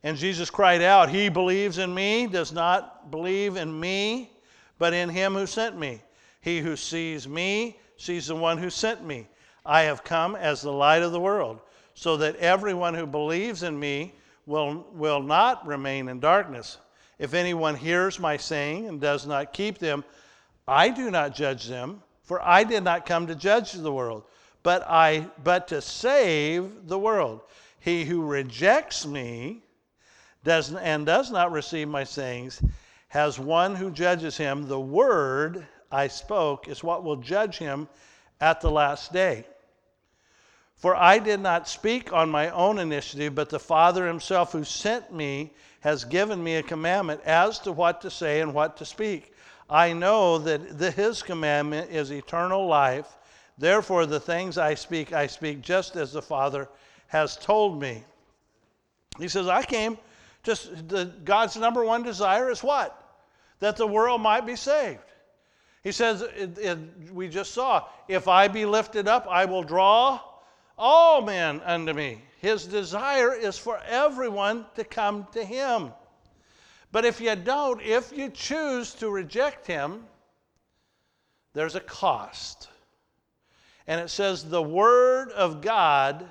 And 0.03 0.17
Jesus 0.17 0.51
cried 0.51 0.83
out, 0.83 1.11
He 1.11 1.29
believes 1.29 1.79
in 1.79 1.95
me, 1.95 2.27
does 2.27 2.53
not 2.53 3.11
believe 3.11 3.57
in 3.57 3.79
me, 3.79 4.33
but 4.79 4.93
in 4.93 5.09
him 5.09 5.35
who 5.35 5.47
sent 5.47 5.79
me. 5.79 6.03
He 6.41 6.61
who 6.61 6.75
sees 6.75 7.29
me 7.29 7.79
sees 7.97 8.27
the 8.27 8.35
one 8.35 8.59
who 8.59 8.71
sent 8.71 9.05
me. 9.05 9.29
I 9.65 9.83
have 9.83 10.03
come 10.03 10.37
as 10.37 10.63
the 10.63 10.73
light 10.73 11.03
of 11.03 11.13
the 11.13 11.21
world, 11.21 11.61
so 11.95 12.17
that 12.17 12.37
everyone 12.37 12.95
who 12.95 13.07
believes 13.07 13.63
in 13.63 13.79
me 13.79 14.15
will, 14.51 14.87
will 14.93 15.23
not 15.23 15.67
remain 15.67 16.09
in 16.09 16.21
darkness. 16.21 16.77
If 17.19 17.33
anyone 17.33 17.77
hears 17.77 18.19
my 18.19 18.37
saying 18.37 18.87
and 18.87 19.01
does 19.01 19.27
not 19.27 19.55
keep 19.55 19.79
them, 19.79 20.05
I 20.69 20.91
do 20.91 21.11
not 21.11 21.35
judge 21.35 21.67
them 21.67 22.03
for 22.31 22.41
I 22.47 22.63
did 22.63 22.85
not 22.85 23.07
come 23.07 23.27
to 23.27 23.35
judge 23.35 23.73
the 23.73 23.93
world, 23.93 24.23
but 24.63 24.85
I 24.89 25.27
but 25.43 25.67
to 25.67 25.83
save 25.83 26.87
the 26.87 26.97
world. 26.97 27.41
He 27.81 28.05
who 28.05 28.23
rejects 28.23 29.05
me 29.05 29.65
does 30.45 30.73
and 30.73 31.05
does 31.05 31.33
not 31.33 31.51
receive 31.51 31.89
my 31.89 32.05
sayings 32.05 32.63
has 33.09 33.41
one 33.41 33.75
who 33.75 33.91
judges 33.91 34.37
him. 34.37 34.69
The 34.69 34.79
word 34.79 35.67
I 35.91 36.07
spoke 36.07 36.69
is 36.69 36.85
what 36.85 37.03
will 37.03 37.17
judge 37.17 37.59
him 37.59 37.89
at 38.41 38.61
the 38.61 38.71
last 38.71 39.13
day. 39.13 39.45
For 40.81 40.97
I 40.97 41.19
did 41.19 41.41
not 41.41 41.69
speak 41.69 42.11
on 42.11 42.31
my 42.31 42.49
own 42.49 42.79
initiative, 42.79 43.35
but 43.35 43.51
the 43.51 43.59
Father 43.59 44.07
himself 44.07 44.53
who 44.53 44.65
sent 44.65 45.13
me 45.13 45.53
has 45.81 46.05
given 46.05 46.43
me 46.43 46.57
a 46.57 46.63
commandment 46.63 47.21
as 47.27 47.59
to 47.61 47.73
what 47.73 48.01
to 48.01 48.11
say 48.11 48.41
and 48.41 48.55
what 48.55 48.79
to 48.79 48.87
speak. 48.87 49.35
I 49.69 49.93
know 49.93 50.39
that 50.39 50.79
the, 50.79 50.91
his 50.91 51.23
commandment 51.23 51.91
is 51.91 52.11
eternal 52.11 52.67
life. 52.67 53.07
Therefore, 53.59 54.07
the 54.07 54.21
things 54.21 54.57
I 54.57 54.75
speak, 54.75 55.13
I 55.13 55.27
speak 55.27 55.61
just 55.61 55.97
as 55.97 56.13
the 56.13 56.23
Father 56.23 56.67
has 57.09 57.37
told 57.37 57.79
me. 57.79 58.03
He 59.19 59.29
says, 59.29 59.49
I 59.49 59.63
came, 59.63 59.99
just 60.43 60.89
the, 60.89 61.13
God's 61.25 61.59
number 61.59 61.85
one 61.85 62.03
desire 62.03 62.51
is 62.51 62.63
what? 62.63 62.97
That 63.59 63.77
the 63.77 63.87
world 63.87 64.23
might 64.23 64.47
be 64.47 64.57
saved. 64.57 65.01
He 65.85 65.93
says, 65.93 66.23
it, 66.23 66.57
it, 66.59 66.79
we 67.13 67.29
just 67.29 67.53
saw, 67.53 67.85
if 68.09 68.29
I 68.29 68.49
be 68.49 68.65
lifted 68.65 69.09
up, 69.09 69.27
I 69.29 69.45
will 69.45 69.63
draw 69.63 70.21
all 70.81 71.21
men 71.21 71.61
unto 71.65 71.93
me. 71.93 72.23
His 72.41 72.65
desire 72.65 73.35
is 73.35 73.59
for 73.59 73.79
everyone 73.87 74.65
to 74.75 74.83
come 74.83 75.27
to 75.33 75.45
him. 75.45 75.93
But 76.91 77.05
if 77.05 77.21
you 77.21 77.37
don't, 77.37 77.83
if 77.83 78.13
you 78.17 78.31
choose 78.31 78.95
to 78.95 79.11
reject 79.11 79.67
him, 79.67 80.05
there's 81.53 81.75
a 81.75 81.81
cost. 81.81 82.69
And 83.87 84.01
it 84.01 84.09
says 84.09 84.43
the 84.43 84.63
Word 84.63 85.31
of 85.33 85.61
God 85.61 86.27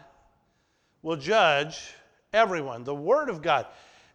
will 1.03 1.15
judge 1.15 1.93
everyone. 2.33 2.83
The 2.83 2.95
Word 2.95 3.29
of 3.29 3.41
God. 3.41 3.67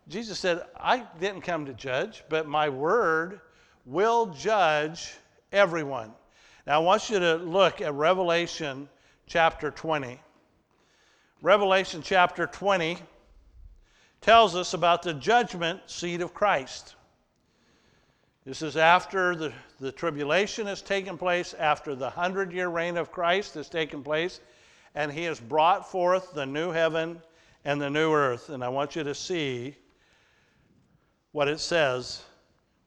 Jesus 0.09 0.39
said, 0.39 0.63
I 0.79 1.07
didn't 1.21 1.43
come 1.43 1.67
to 1.67 1.75
judge, 1.75 2.25
but 2.29 2.49
my 2.49 2.69
Word 2.69 3.41
will 3.87 4.27
judge 4.27 5.15
everyone. 5.53 6.13
Now, 6.67 6.81
I 6.81 6.83
want 6.83 7.09
you 7.09 7.21
to 7.21 7.37
look 7.37 7.81
at 7.81 7.95
Revelation 7.95 8.89
chapter 9.27 9.71
20. 9.71 10.21
Revelation 11.43 12.03
chapter 12.03 12.47
20 12.47 12.99
tells 14.21 14.57
us 14.57 14.75
about 14.75 15.03
the 15.03 15.15
judgment 15.15 15.81
seat 15.87 16.21
of 16.21 16.33
Christ. 16.33 16.95
This 18.45 18.63
is 18.63 18.77
after 18.77 19.35
the, 19.35 19.53
the 19.81 19.93
tribulation 19.93 20.67
has 20.67 20.83
taken 20.83 21.17
place, 21.17 21.55
after 21.55 21.95
the 21.95 22.11
hundred 22.11 22.53
year 22.53 22.69
reign 22.69 22.97
of 22.97 23.11
Christ 23.11 23.55
has 23.55 23.69
taken 23.69 24.03
place, 24.03 24.41
and 24.95 25.11
he 25.11 25.25
has 25.25 25.41
brought 25.41 25.91
forth 25.91 26.35
the 26.35 26.47
new 26.47 26.71
heaven 26.71 27.21
and 27.65 27.81
the 27.81 27.91
new 27.91 28.13
earth. 28.13 28.51
And 28.51 28.63
I 28.63 28.69
want 28.69 28.97
you 28.97 29.05
to 29.05 29.15
see 29.15 29.75
what 31.33 31.49
it 31.49 31.59
says 31.59 32.23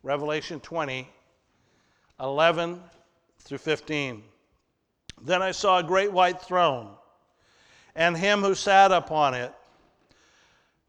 Revelation 0.03 0.59
20, 0.59 1.09
11 2.19 2.81
through 3.39 3.57
15. 3.57 4.23
Then 5.21 5.41
I 5.41 5.51
saw 5.51 5.79
a 5.79 5.83
great 5.83 6.11
white 6.11 6.41
throne, 6.41 6.89
and 7.95 8.15
him 8.15 8.41
who 8.41 8.55
sat 8.55 8.91
upon 8.91 9.33
it, 9.33 9.53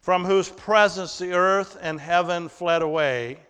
from 0.00 0.24
whose 0.24 0.48
presence 0.48 1.18
the 1.18 1.32
earth 1.32 1.76
and 1.80 2.00
heaven 2.00 2.48
fled 2.48 2.82
away. 2.82 3.40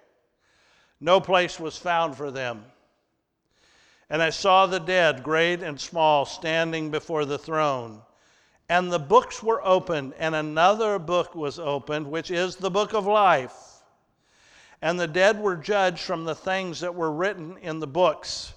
No 1.00 1.20
place 1.20 1.60
was 1.60 1.76
found 1.76 2.16
for 2.16 2.30
them. 2.30 2.64
And 4.10 4.22
I 4.22 4.30
saw 4.30 4.66
the 4.66 4.80
dead, 4.80 5.22
great 5.22 5.62
and 5.62 5.80
small, 5.80 6.24
standing 6.24 6.90
before 6.90 7.24
the 7.24 7.38
throne. 7.38 8.02
And 8.68 8.92
the 8.92 8.98
books 8.98 9.42
were 9.42 9.64
opened, 9.64 10.14
and 10.18 10.34
another 10.34 10.98
book 10.98 11.34
was 11.34 11.58
opened, 11.58 12.06
which 12.06 12.30
is 12.30 12.56
the 12.56 12.70
book 12.70 12.94
of 12.94 13.06
life. 13.06 13.54
And 14.80 14.98
the 14.98 15.06
dead 15.06 15.40
were 15.40 15.56
judged 15.56 16.00
from 16.00 16.24
the 16.24 16.34
things 16.34 16.80
that 16.80 16.94
were 16.94 17.10
written 17.10 17.58
in 17.58 17.80
the 17.80 17.86
books, 17.86 18.54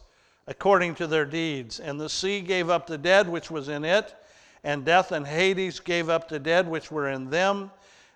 according 0.51 0.93
to 0.93 1.07
their 1.07 1.25
deeds. 1.25 1.79
And 1.79 1.99
the 1.99 2.09
sea 2.09 2.41
gave 2.41 2.69
up 2.69 2.85
the 2.85 2.97
dead 2.97 3.27
which 3.27 3.49
was 3.49 3.69
in 3.69 3.85
it, 3.85 4.13
and 4.63 4.85
death 4.85 5.13
and 5.13 5.25
Hades 5.25 5.79
gave 5.79 6.09
up 6.09 6.27
the 6.27 6.39
dead 6.39 6.67
which 6.67 6.91
were 6.91 7.09
in 7.09 7.29
them, 7.29 7.71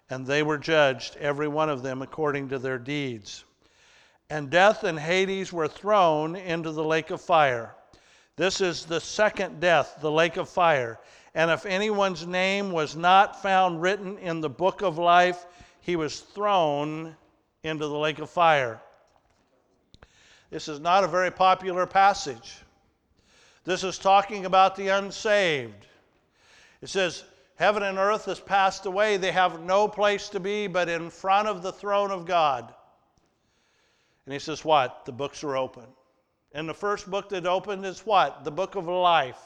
and 0.09 0.27
they 0.27 0.43
were 0.43 0.57
judged, 0.57 1.15
every 1.17 1.47
one 1.47 1.69
of 1.69 1.81
them 1.81 2.01
according 2.01 2.49
to 2.49 2.59
their 2.59 2.77
deeds. 2.77 3.45
And 4.29 4.49
death 4.49 4.83
and 4.83 4.99
Hades 4.99 5.53
were 5.53 5.67
thrown 5.67 6.35
into 6.35 6.71
the 6.71 6.83
lake 6.83 7.09
of 7.09 7.21
fire. 7.21 7.73
This 8.35 8.59
is 8.59 8.85
the 8.85 8.99
second 8.99 9.61
death, 9.61 9.97
the 10.01 10.11
lake 10.11 10.35
of 10.35 10.49
fire. 10.49 10.99
And 11.35 11.49
if 11.49 11.65
anyone's 11.65 12.27
name 12.27 12.71
was 12.71 12.97
not 12.97 13.41
found 13.41 13.81
written 13.81 14.17
in 14.17 14.41
the 14.41 14.49
book 14.49 14.81
of 14.81 14.97
life, 14.97 15.45
he 15.79 15.95
was 15.95 16.19
thrown 16.19 17.15
into 17.63 17.87
the 17.87 17.97
lake 17.97 18.19
of 18.19 18.29
fire. 18.29 18.81
This 20.49 20.67
is 20.67 20.79
not 20.79 21.03
a 21.03 21.07
very 21.07 21.31
popular 21.31 21.85
passage. 21.85 22.57
This 23.63 23.83
is 23.83 23.97
talking 23.97 24.45
about 24.45 24.75
the 24.75 24.89
unsaved. 24.89 25.87
It 26.81 26.89
says, 26.89 27.23
Heaven 27.55 27.83
and 27.83 27.97
earth 27.97 28.25
has 28.25 28.39
passed 28.39 28.85
away. 28.85 29.17
They 29.17 29.31
have 29.31 29.61
no 29.61 29.87
place 29.87 30.29
to 30.29 30.39
be 30.39 30.67
but 30.67 30.89
in 30.89 31.09
front 31.09 31.47
of 31.47 31.61
the 31.61 31.71
throne 31.71 32.11
of 32.11 32.25
God. 32.25 32.73
And 34.25 34.33
he 34.33 34.39
says, 34.39 34.65
What? 34.65 35.05
The 35.05 35.11
books 35.11 35.43
are 35.43 35.55
open. 35.55 35.85
And 36.53 36.69
the 36.69 36.73
first 36.73 37.09
book 37.09 37.29
that 37.29 37.45
opened 37.45 37.85
is 37.85 37.99
what? 38.05 38.43
The 38.43 38.51
book 38.51 38.75
of 38.75 38.87
life. 38.87 39.39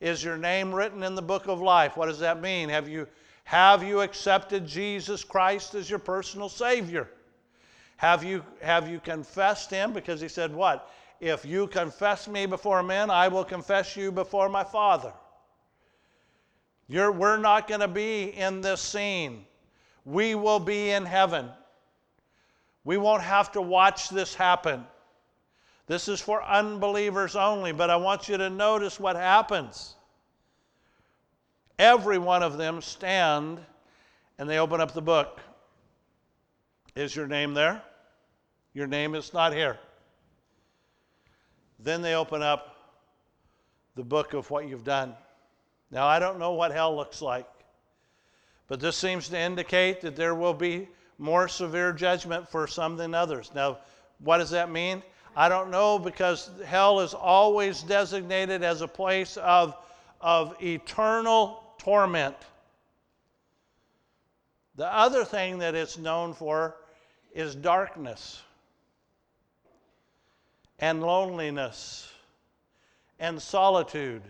Is 0.00 0.22
your 0.22 0.38
name 0.38 0.74
written 0.74 1.02
in 1.02 1.14
the 1.14 1.22
book 1.22 1.46
of 1.48 1.60
life? 1.60 1.96
What 1.96 2.06
does 2.06 2.20
that 2.20 2.40
mean? 2.40 2.68
Have 2.68 2.88
you, 2.88 3.06
have 3.44 3.82
you 3.82 4.00
accepted 4.00 4.66
Jesus 4.66 5.24
Christ 5.24 5.74
as 5.74 5.90
your 5.90 5.98
personal 5.98 6.48
Savior? 6.48 7.10
Have 7.98 8.24
you, 8.24 8.44
have 8.62 8.88
you 8.88 9.00
confessed 9.00 9.70
Him? 9.70 9.92
Because 9.92 10.20
He 10.20 10.28
said, 10.28 10.54
What? 10.54 10.90
If 11.20 11.44
you 11.44 11.66
confess 11.66 12.28
me 12.28 12.46
before 12.46 12.82
men, 12.82 13.10
I 13.10 13.26
will 13.26 13.44
confess 13.44 13.96
you 13.96 14.12
before 14.12 14.48
my 14.48 14.62
Father. 14.62 15.12
You're, 16.86 17.10
we're 17.10 17.38
not 17.38 17.66
going 17.66 17.80
to 17.80 17.88
be 17.88 18.36
in 18.36 18.60
this 18.60 18.80
scene. 18.80 19.44
We 20.04 20.36
will 20.36 20.60
be 20.60 20.90
in 20.90 21.04
heaven. 21.04 21.50
We 22.84 22.96
won't 22.96 23.22
have 23.22 23.50
to 23.52 23.60
watch 23.60 24.10
this 24.10 24.34
happen. 24.34 24.86
This 25.88 26.06
is 26.06 26.20
for 26.20 26.42
unbelievers 26.44 27.34
only, 27.34 27.72
but 27.72 27.90
I 27.90 27.96
want 27.96 28.28
you 28.28 28.36
to 28.36 28.48
notice 28.48 29.00
what 29.00 29.16
happens. 29.16 29.96
Every 31.78 32.18
one 32.18 32.44
of 32.44 32.58
them 32.58 32.80
stand 32.80 33.58
and 34.38 34.48
they 34.48 34.58
open 34.58 34.80
up 34.80 34.94
the 34.94 35.02
book. 35.02 35.40
Is 36.94 37.14
your 37.14 37.26
name 37.26 37.54
there? 37.54 37.82
Your 38.74 38.86
name 38.86 39.14
is 39.14 39.32
not 39.32 39.52
here. 39.52 39.78
Then 41.78 42.02
they 42.02 42.14
open 42.14 42.42
up 42.42 42.76
the 43.94 44.04
book 44.04 44.34
of 44.34 44.50
what 44.50 44.68
you've 44.68 44.84
done. 44.84 45.14
Now, 45.90 46.06
I 46.06 46.18
don't 46.18 46.38
know 46.38 46.52
what 46.52 46.72
hell 46.72 46.94
looks 46.94 47.22
like, 47.22 47.46
but 48.66 48.80
this 48.80 48.96
seems 48.96 49.28
to 49.30 49.38
indicate 49.38 50.00
that 50.02 50.16
there 50.16 50.34
will 50.34 50.54
be 50.54 50.88
more 51.18 51.48
severe 51.48 51.92
judgment 51.92 52.48
for 52.48 52.66
some 52.66 52.96
than 52.96 53.14
others. 53.14 53.50
Now, 53.54 53.78
what 54.18 54.38
does 54.38 54.50
that 54.50 54.70
mean? 54.70 55.02
I 55.34 55.48
don't 55.48 55.70
know 55.70 55.98
because 55.98 56.50
hell 56.64 57.00
is 57.00 57.14
always 57.14 57.82
designated 57.82 58.62
as 58.62 58.82
a 58.82 58.88
place 58.88 59.36
of, 59.38 59.76
of 60.20 60.60
eternal 60.62 61.62
torment. 61.78 62.36
The 64.76 64.86
other 64.86 65.24
thing 65.24 65.58
that 65.58 65.74
it's 65.74 65.96
known 65.96 66.34
for 66.34 66.76
is 67.34 67.54
darkness 67.54 68.42
and 70.78 71.02
loneliness 71.02 72.10
and 73.18 73.40
solitude. 73.40 74.22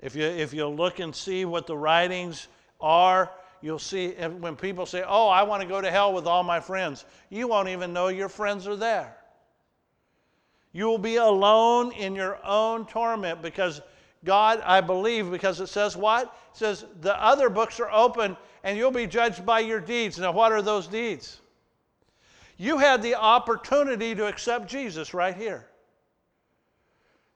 If 0.00 0.14
you, 0.14 0.24
if 0.24 0.52
you 0.52 0.66
look 0.66 0.98
and 0.98 1.14
see 1.14 1.44
what 1.44 1.66
the 1.66 1.76
writings 1.76 2.48
are, 2.80 3.30
you'll 3.62 3.78
see 3.78 4.10
when 4.10 4.54
people 4.56 4.84
say, 4.84 5.02
Oh, 5.06 5.28
I 5.28 5.42
want 5.42 5.62
to 5.62 5.68
go 5.68 5.80
to 5.80 5.90
hell 5.90 6.12
with 6.12 6.26
all 6.26 6.42
my 6.42 6.60
friends, 6.60 7.06
you 7.30 7.48
won't 7.48 7.68
even 7.68 7.92
know 7.92 8.08
your 8.08 8.28
friends 8.28 8.66
are 8.66 8.76
there. 8.76 9.16
You 10.72 10.86
will 10.86 10.98
be 10.98 11.16
alone 11.16 11.92
in 11.92 12.14
your 12.14 12.44
own 12.44 12.84
torment 12.84 13.40
because 13.40 13.80
God, 14.24 14.60
I 14.64 14.80
believe, 14.80 15.30
because 15.30 15.60
it 15.60 15.68
says 15.68 15.96
what? 15.96 16.24
It 16.24 16.58
says 16.58 16.84
the 17.00 17.22
other 17.22 17.48
books 17.48 17.78
are 17.80 17.90
open 17.90 18.36
and 18.62 18.76
you'll 18.76 18.90
be 18.90 19.06
judged 19.06 19.46
by 19.46 19.60
your 19.60 19.80
deeds. 19.80 20.18
Now, 20.18 20.32
what 20.32 20.52
are 20.52 20.62
those 20.62 20.86
deeds? 20.86 21.40
You 22.56 22.78
had 22.78 23.02
the 23.02 23.16
opportunity 23.16 24.14
to 24.14 24.26
accept 24.26 24.68
Jesus 24.68 25.12
right 25.12 25.36
here. 25.36 25.66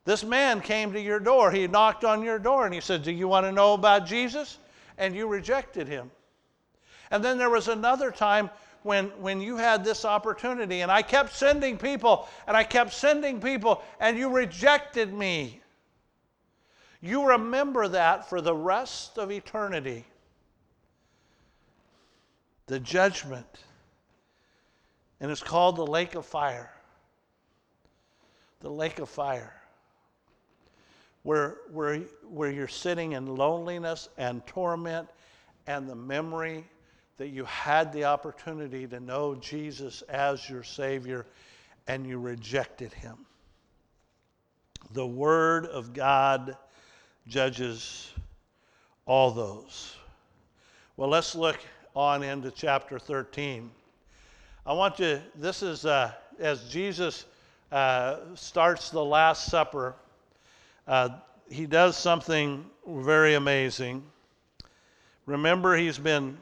This 0.04 0.24
man 0.24 0.61
came 0.61 0.92
to 0.92 1.00
your 1.00 1.20
door. 1.20 1.50
He 1.50 1.66
knocked 1.66 2.04
on 2.04 2.22
your 2.22 2.38
door 2.38 2.64
and 2.64 2.72
he 2.72 2.81
said, 2.81 3.02
Do 3.02 3.12
you 3.12 3.28
want 3.28 3.44
to 3.44 3.52
know 3.52 3.74
about 3.74 4.07
Jesus? 4.07 4.59
And 4.96 5.14
you 5.14 5.26
rejected 5.26 5.87
him. 5.87 6.11
And 7.11 7.24
then 7.24 7.38
there 7.38 7.50
was 7.50 7.68
another 7.68 8.11
time 8.11 8.50
when, 8.83 9.07
when 9.20 9.40
you 9.40 9.57
had 9.57 9.85
this 9.85 10.04
opportunity, 10.04 10.81
and 10.81 10.90
I 10.90 11.02
kept 11.02 11.35
sending 11.35 11.76
people, 11.76 12.28
and 12.46 12.57
I 12.57 12.64
kept 12.64 12.92
sending 12.92 13.40
people, 13.40 13.83
and 14.00 14.16
you 14.16 14.31
rejected 14.31 15.12
me. 15.12 15.61
You 17.00 17.28
remember 17.28 17.88
that 17.88 18.28
for 18.28 18.40
the 18.40 18.54
rest 18.54 19.18
of 19.18 19.31
eternity. 19.31 20.04
The 22.66 22.81
judgment. 22.81 23.64
And 25.20 25.31
it's 25.31 25.42
called 25.42 25.76
the 25.76 25.87
lake 25.87 26.14
of 26.14 26.24
fire. 26.24 26.70
The 28.61 28.70
lake 28.70 28.98
of 28.98 29.09
fire. 29.09 29.54
Where, 31.22 31.57
where, 31.70 31.98
where 32.28 32.50
you're 32.50 32.68
sitting 32.68 33.12
in 33.12 33.37
loneliness 33.37 34.09
and 34.16 34.46
torment 34.46 35.09
and 35.66 35.88
the 35.88 35.96
memory 35.96 36.64
that 37.18 37.28
you 37.28 37.44
had 37.44 37.92
the 37.92 38.04
opportunity 38.04 38.87
to 38.87 39.00
know 39.00 39.35
Jesus 39.35 40.02
as 40.02 40.48
your 40.48 40.62
Savior 40.62 41.26
and 41.88 42.07
you 42.07 42.18
rejected 42.18 42.92
Him. 42.92 43.16
The 44.92 45.07
Word 45.07 45.66
of 45.66 45.92
God 45.92 46.57
judges 47.26 48.11
all 49.04 49.33
those. 49.33 49.96
Well, 50.96 51.09
let's 51.09 51.35
look 51.35 51.59
on 51.94 52.22
into 52.22 52.50
chapter 52.50 52.98
13. 52.98 53.70
I 54.68 54.72
want 54.72 54.98
to, 54.98 55.22
this 55.35 55.62
is 55.62 55.87
uh, 55.87 56.12
as 56.38 56.68
Jesus 56.68 57.24
uh, 57.72 58.16
starts 58.35 58.90
the 58.90 59.02
Last 59.02 59.46
Supper, 59.46 59.94
uh, 60.87 61.09
he 61.48 61.64
does 61.64 61.96
something 61.96 62.66
very 62.87 63.33
amazing. 63.33 64.04
Remember, 65.24 65.74
he's 65.74 65.96
been 65.96 66.37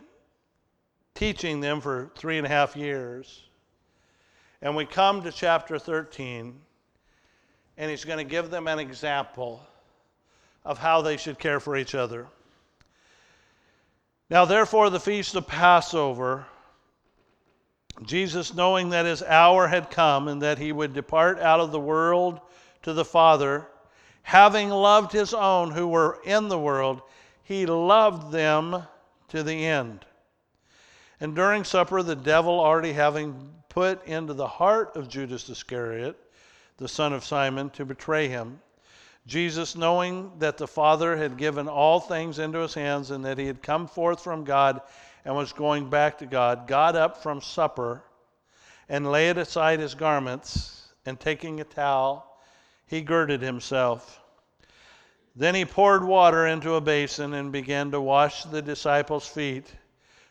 teaching 1.15 1.61
them 1.61 1.81
for 1.81 2.11
three 2.17 2.37
and 2.37 2.45
a 2.45 2.51
half 2.51 2.75
years. 2.75 3.45
And 4.61 4.75
we 4.75 4.87
come 4.87 5.23
to 5.23 5.31
chapter 5.31 5.79
13, 5.79 6.53
and 7.79 7.91
he's 7.93 8.05
going 8.05 8.19
to 8.19 8.29
give 8.29 8.51
them 8.51 8.67
an 8.67 8.81
example 8.81 9.65
of 10.65 10.79
how 10.79 11.01
they 11.01 11.17
should 11.17 11.39
care 11.39 11.61
for 11.61 11.77
each 11.77 11.95
other. 11.95 12.27
Now, 14.29 14.47
therefore, 14.47 14.91
the 14.91 14.99
feast 14.99 15.37
of 15.37 15.47
Passover, 15.47 16.45
Jesus, 18.03 18.55
knowing 18.55 18.91
that 18.91 19.07
his 19.07 19.23
hour 19.23 19.69
had 19.69 19.91
come 19.91 20.29
and 20.29 20.43
that 20.43 20.59
he 20.59 20.73
would 20.73 20.93
depart 20.93 21.41
out 21.41 21.61
of 21.61 21.73
the 21.73 21.81
world 21.81 22.41
to 22.83 22.93
the 22.93 23.05
Father, 23.05 23.67
having 24.23 24.69
loved 24.69 25.13
his 25.13 25.33
own 25.33 25.71
who 25.71 25.89
were 25.89 26.19
in 26.25 26.49
the 26.49 26.59
world, 26.59 27.01
he 27.43 27.65
loved 27.65 28.33
them 28.33 28.83
to 29.29 29.43
the 29.43 29.65
end. 29.65 30.05
And 31.21 31.35
during 31.35 31.65
supper, 31.65 32.03
the 32.03 32.17
devil 32.17 32.61
already 32.61 32.93
having 32.93 33.55
put 33.69 34.05
into 34.07 34.35
the 34.35 34.47
heart 34.47 34.97
of 34.97 35.09
Judas 35.09 35.49
Iscariot, 35.49 36.19
the 36.77 36.89
son 36.89 37.13
of 37.13 37.25
Simon, 37.25 37.71
to 37.71 37.87
betray 37.87 38.29
him, 38.29 38.61
Jesus, 39.27 39.75
knowing 39.75 40.33
that 40.39 40.57
the 40.57 40.69
Father 40.69 41.17
had 41.17 41.37
given 41.37 41.69
all 41.69 41.99
things 41.99 42.39
into 42.39 42.59
his 42.59 42.75
hands 42.75 43.11
and 43.11 43.25
that 43.25 43.39
he 43.39 43.47
had 43.47 43.63
come 43.63 43.89
forth 43.89 44.23
from 44.23 44.45
God 44.45 44.81
and 45.27 45.35
was 45.35 45.53
going 45.53 45.91
back 45.91 46.19
to 46.19 46.27
God, 46.27 46.69
got 46.69 46.95
up 46.95 47.21
from 47.21 47.41
supper 47.41 48.05
and 48.89 49.11
laid 49.11 49.37
aside 49.37 49.81
his 49.81 49.97
garments, 49.97 50.93
and 51.05 51.19
taking 51.19 51.61
a 51.61 51.65
towel, 51.65 52.39
he 52.87 53.01
girded 53.01 53.43
himself. 53.43 54.21
Then 55.35 55.57
he 55.57 55.65
poured 55.65 56.05
water 56.05 56.47
into 56.47 56.75
a 56.75 56.81
basin 56.81 57.35
and 57.35 57.51
began 57.51 57.91
to 57.91 58.01
wash 58.01 58.45
the 58.45 58.63
disciples' 58.63 59.27
feet, 59.27 59.75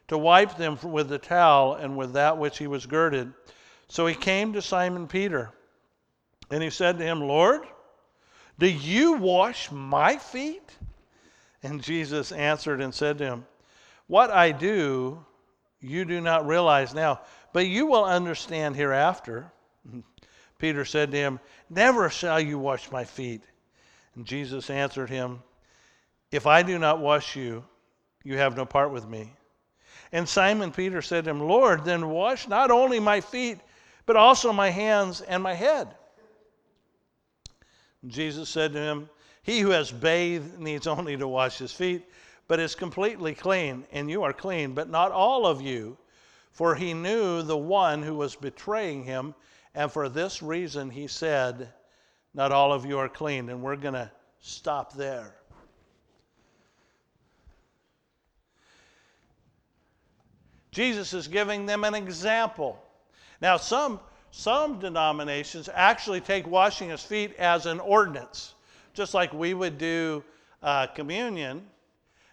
to 0.08 0.17
wipe 0.17 0.55
them 0.55 0.79
with 0.81 1.10
the 1.10 1.19
towel 1.19 1.73
and 1.73 1.97
with 1.97 2.13
that 2.13 2.38
which 2.38 2.58
he 2.58 2.67
was 2.67 2.86
girded. 2.86 3.34
So 3.89 4.08
he 4.08 4.15
came 4.15 4.53
to 4.53 4.62
Simon 4.62 5.08
Peter, 5.08 5.51
and 6.49 6.63
he 6.63 6.69
said 6.69 6.97
to 6.99 7.03
him, 7.03 7.19
Lord, 7.19 7.63
do 8.58 8.67
you 8.67 9.13
wash 9.17 9.69
my 9.71 10.15
feet? 10.15 10.71
And 11.63 11.84
Jesus 11.84 12.31
answered 12.31 12.79
and 12.79 12.95
said 12.95 13.17
to 13.17 13.25
him, 13.25 13.45
What 14.07 14.29
I 14.29 14.51
do, 14.51 15.25
you 15.79 16.05
do 16.05 16.21
not 16.21 16.47
realize 16.47 16.93
now, 16.93 17.21
but 17.53 17.67
you 17.67 17.87
will 17.87 18.05
understand 18.05 18.75
hereafter. 18.75 19.51
Peter 20.59 20.85
said 20.85 21.11
to 21.11 21.17
him, 21.17 21.39
Never 21.69 22.09
shall 22.09 22.39
you 22.39 22.59
wash 22.59 22.91
my 22.91 23.03
feet. 23.03 23.43
And 24.15 24.25
Jesus 24.25 24.69
answered 24.69 25.09
him, 25.09 25.41
If 26.31 26.47
I 26.47 26.63
do 26.63 26.79
not 26.79 26.99
wash 26.99 27.35
you, 27.35 27.63
you 28.23 28.37
have 28.37 28.55
no 28.55 28.65
part 28.65 28.91
with 28.91 29.07
me. 29.07 29.33
And 30.11 30.27
Simon 30.27 30.71
Peter 30.71 31.01
said 31.01 31.25
to 31.25 31.31
him, 31.31 31.41
Lord, 31.41 31.83
then 31.83 32.09
wash 32.09 32.47
not 32.47 32.71
only 32.71 32.99
my 32.99 33.21
feet, 33.21 33.59
but 34.05 34.15
also 34.15 34.53
my 34.53 34.69
hands 34.69 35.21
and 35.21 35.41
my 35.41 35.53
head. 35.53 35.93
Jesus 38.07 38.49
said 38.49 38.73
to 38.73 38.79
him, 38.79 39.09
He 39.43 39.59
who 39.59 39.71
has 39.71 39.91
bathed 39.91 40.59
needs 40.59 40.87
only 40.87 41.17
to 41.17 41.27
wash 41.27 41.57
his 41.57 41.71
feet, 41.71 42.05
but 42.47 42.60
is 42.60 42.75
completely 42.75 43.34
clean, 43.34 43.86
and 43.91 44.10
you 44.10 44.23
are 44.23 44.34
clean, 44.34 44.73
but 44.73 44.89
not 44.89 45.12
all 45.12 45.45
of 45.45 45.62
you. 45.62 45.97
For 46.51 46.75
he 46.75 46.93
knew 46.93 47.41
the 47.41 47.58
one 47.58 48.01
who 48.01 48.15
was 48.15 48.36
betraying 48.36 49.03
him, 49.03 49.36
and 49.73 49.91
for 49.91 50.08
this 50.08 50.41
reason 50.41 50.89
he 50.89 51.08
said, 51.08 51.73
Not 52.34 52.51
all 52.51 52.71
of 52.71 52.86
you 52.86 52.97
are 52.99 53.10
clean. 53.10 53.49
And 53.49 53.62
we're 53.62 53.75
going 53.75 53.93
to 53.95 54.10
stop 54.39 54.93
there. 54.93 55.36
Jesus 60.71 61.13
is 61.13 61.27
giving 61.27 61.65
them 61.65 61.84
an 61.84 61.95
example. 61.95 62.81
Now, 63.41 63.58
some 63.58 63.99
some 64.31 64.79
denominations 64.79 65.69
actually 65.73 66.19
take 66.19 66.45
washing 66.45 66.89
his 66.89 67.01
feet 67.01 67.34
as 67.38 67.65
an 67.65 67.79
ordinance, 67.79 68.53
just 68.93 69.13
like 69.13 69.31
we 69.31 69.53
would 69.53 69.77
do 69.77 70.25
uh, 70.62 70.88
communion. 70.88 71.65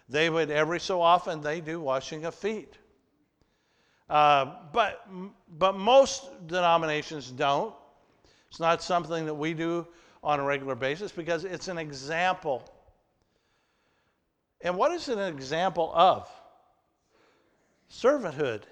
They 0.09 0.29
would 0.29 0.51
every 0.51 0.79
so 0.79 1.01
often 1.01 1.41
they 1.41 1.61
do 1.61 1.79
washing 1.79 2.25
of 2.25 2.35
feet. 2.35 2.77
Uh, 4.09 4.55
but 4.71 5.07
but 5.57 5.75
most 5.75 6.47
denominations 6.47 7.31
don't. 7.31 7.73
It's 8.49 8.59
not 8.59 8.83
something 8.83 9.25
that 9.25 9.33
we 9.33 9.53
do 9.53 9.87
on 10.23 10.39
a 10.39 10.43
regular 10.43 10.75
basis 10.75 11.11
because 11.11 11.43
it's 11.43 11.67
an 11.67 11.77
example. 11.77 12.69
And 14.61 14.77
what 14.77 14.91
is 14.91 15.09
it 15.09 15.17
an 15.17 15.33
example 15.33 15.91
of? 15.93 16.29
Servanthood. 17.91 18.63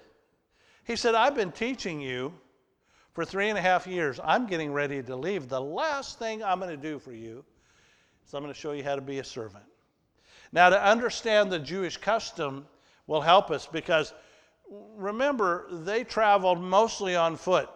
He 0.84 0.96
said, 0.96 1.14
I've 1.14 1.34
been 1.34 1.52
teaching 1.52 2.00
you 2.00 2.32
for 3.12 3.24
three 3.24 3.50
and 3.50 3.58
a 3.58 3.60
half 3.60 3.86
years. 3.86 4.18
I'm 4.24 4.46
getting 4.46 4.72
ready 4.72 5.02
to 5.02 5.16
leave. 5.16 5.48
The 5.48 5.60
last 5.60 6.18
thing 6.18 6.42
I'm 6.42 6.58
going 6.58 6.70
to 6.70 6.76
do 6.76 6.98
for 6.98 7.12
you 7.12 7.44
is 8.26 8.34
I'm 8.34 8.42
going 8.42 8.52
to 8.52 8.58
show 8.58 8.72
you 8.72 8.82
how 8.82 8.94
to 8.94 9.02
be 9.02 9.18
a 9.18 9.24
servant. 9.24 9.64
Now, 10.52 10.68
to 10.68 10.82
understand 10.82 11.50
the 11.50 11.58
Jewish 11.58 11.96
custom 11.96 12.66
will 13.06 13.22
help 13.22 13.50
us 13.50 13.66
because 13.66 14.12
remember, 14.96 15.66
they 15.70 16.04
traveled 16.04 16.60
mostly 16.60 17.16
on 17.16 17.36
foot. 17.36 17.68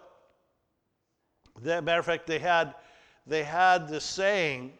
As 1.59 1.83
matter 1.83 1.99
of 1.99 2.07
fact, 2.07 2.27
they 2.27 2.39
had, 2.39 2.75
they 3.27 3.43
had 3.43 3.89
the 3.89 4.01
saying 4.01 4.73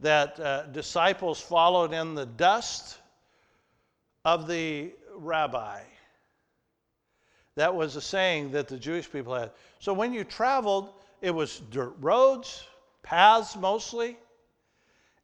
that 0.00 0.38
uh, 0.38 0.62
disciples 0.66 1.40
followed 1.40 1.92
in 1.92 2.14
the 2.14 2.26
dust 2.26 2.98
of 4.24 4.46
the 4.46 4.92
rabbi. 5.16 5.80
That 7.56 7.74
was 7.74 7.96
a 7.96 8.00
saying 8.00 8.52
that 8.52 8.68
the 8.68 8.78
Jewish 8.78 9.10
people 9.10 9.34
had. 9.34 9.50
So 9.80 9.92
when 9.92 10.12
you 10.12 10.22
traveled, 10.22 10.92
it 11.20 11.32
was 11.32 11.60
dirt 11.70 11.94
roads, 12.00 12.64
paths 13.02 13.56
mostly, 13.56 14.16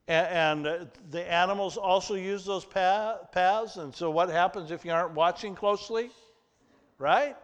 and, 0.07 0.67
and 0.67 0.89
the 1.11 1.33
animals 1.33 1.77
also 1.77 2.15
use 2.15 2.45
those 2.45 2.65
paths. 2.65 3.77
And 3.77 3.95
so 3.95 4.11
what 4.11 4.29
happens 4.29 4.71
if 4.71 4.85
you 4.85 4.93
aren't 4.93 5.15
watching 5.15 5.55
closely? 5.55 6.11
Right? 6.99 7.37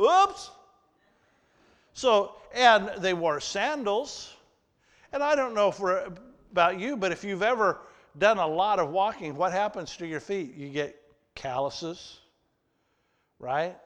Oops! 0.00 0.50
So, 1.92 2.36
and 2.54 2.90
they 2.98 3.14
wore 3.14 3.40
sandals. 3.40 4.34
And 5.12 5.22
I 5.22 5.34
don't 5.34 5.54
know 5.54 5.72
about 6.50 6.78
you, 6.78 6.96
but 6.96 7.12
if 7.12 7.24
you've 7.24 7.42
ever 7.42 7.80
done 8.18 8.38
a 8.38 8.46
lot 8.46 8.78
of 8.78 8.90
walking, 8.90 9.36
what 9.36 9.52
happens 9.52 9.96
to 9.98 10.06
your 10.06 10.20
feet? 10.20 10.54
You 10.54 10.68
get 10.68 11.00
calluses, 11.34 12.18
right? 13.38 13.76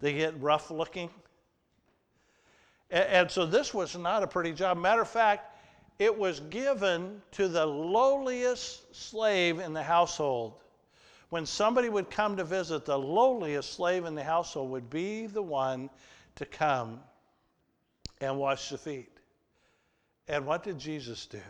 They 0.00 0.14
get 0.14 0.40
rough 0.40 0.70
looking. 0.70 1.10
And 2.90 3.30
so 3.30 3.46
this 3.46 3.72
was 3.72 3.96
not 3.96 4.22
a 4.22 4.26
pretty 4.26 4.52
job. 4.52 4.76
Matter 4.76 5.02
of 5.02 5.08
fact, 5.08 5.53
it 5.98 6.16
was 6.16 6.40
given 6.40 7.22
to 7.32 7.48
the 7.48 7.64
lowliest 7.64 8.94
slave 8.94 9.60
in 9.60 9.72
the 9.72 9.82
household. 9.82 10.54
When 11.30 11.46
somebody 11.46 11.88
would 11.88 12.10
come 12.10 12.36
to 12.36 12.44
visit, 12.44 12.84
the 12.84 12.98
lowliest 12.98 13.72
slave 13.72 14.04
in 14.04 14.14
the 14.14 14.22
household 14.22 14.70
would 14.70 14.90
be 14.90 15.26
the 15.26 15.42
one 15.42 15.90
to 16.36 16.44
come 16.44 17.00
and 18.20 18.38
wash 18.38 18.70
the 18.70 18.78
feet. 18.78 19.10
And 20.28 20.46
what 20.46 20.62
did 20.62 20.78
Jesus 20.78 21.26
do? 21.26 21.40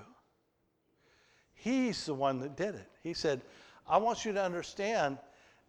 He's 1.54 2.04
the 2.04 2.14
one 2.14 2.40
that 2.40 2.57
did 2.57 2.74
it. 2.74 2.90
He 3.02 3.14
said, 3.14 3.40
I 3.88 3.96
want 3.98 4.24
you 4.24 4.33
to 4.33 4.42
understand 4.42 5.18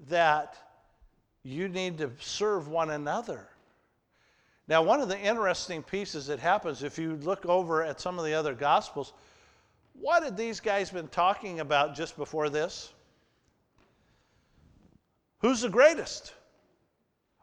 that 0.07 0.57
you 1.43 1.69
need 1.69 1.97
to 1.99 2.11
serve 2.19 2.67
one 2.67 2.89
another. 2.89 3.47
Now, 4.67 4.81
one 4.81 4.99
of 4.99 5.09
the 5.09 5.19
interesting 5.19 5.83
pieces 5.83 6.27
that 6.27 6.39
happens 6.39 6.81
if 6.81 6.97
you 6.97 7.15
look 7.17 7.45
over 7.45 7.83
at 7.83 8.01
some 8.01 8.17
of 8.17 8.25
the 8.25 8.33
other 8.33 8.53
gospels, 8.53 9.13
what 9.93 10.23
had 10.23 10.35
these 10.35 10.59
guys 10.59 10.89
been 10.89 11.07
talking 11.07 11.59
about 11.59 11.95
just 11.95 12.17
before 12.17 12.49
this? 12.49 12.91
Who's 15.39 15.61
the 15.61 15.69
greatest? 15.69 16.33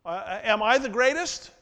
Uh, 0.05 0.41
am 0.43 0.63
I 0.63 0.79
the 0.79 0.89
greatest? 0.89 1.53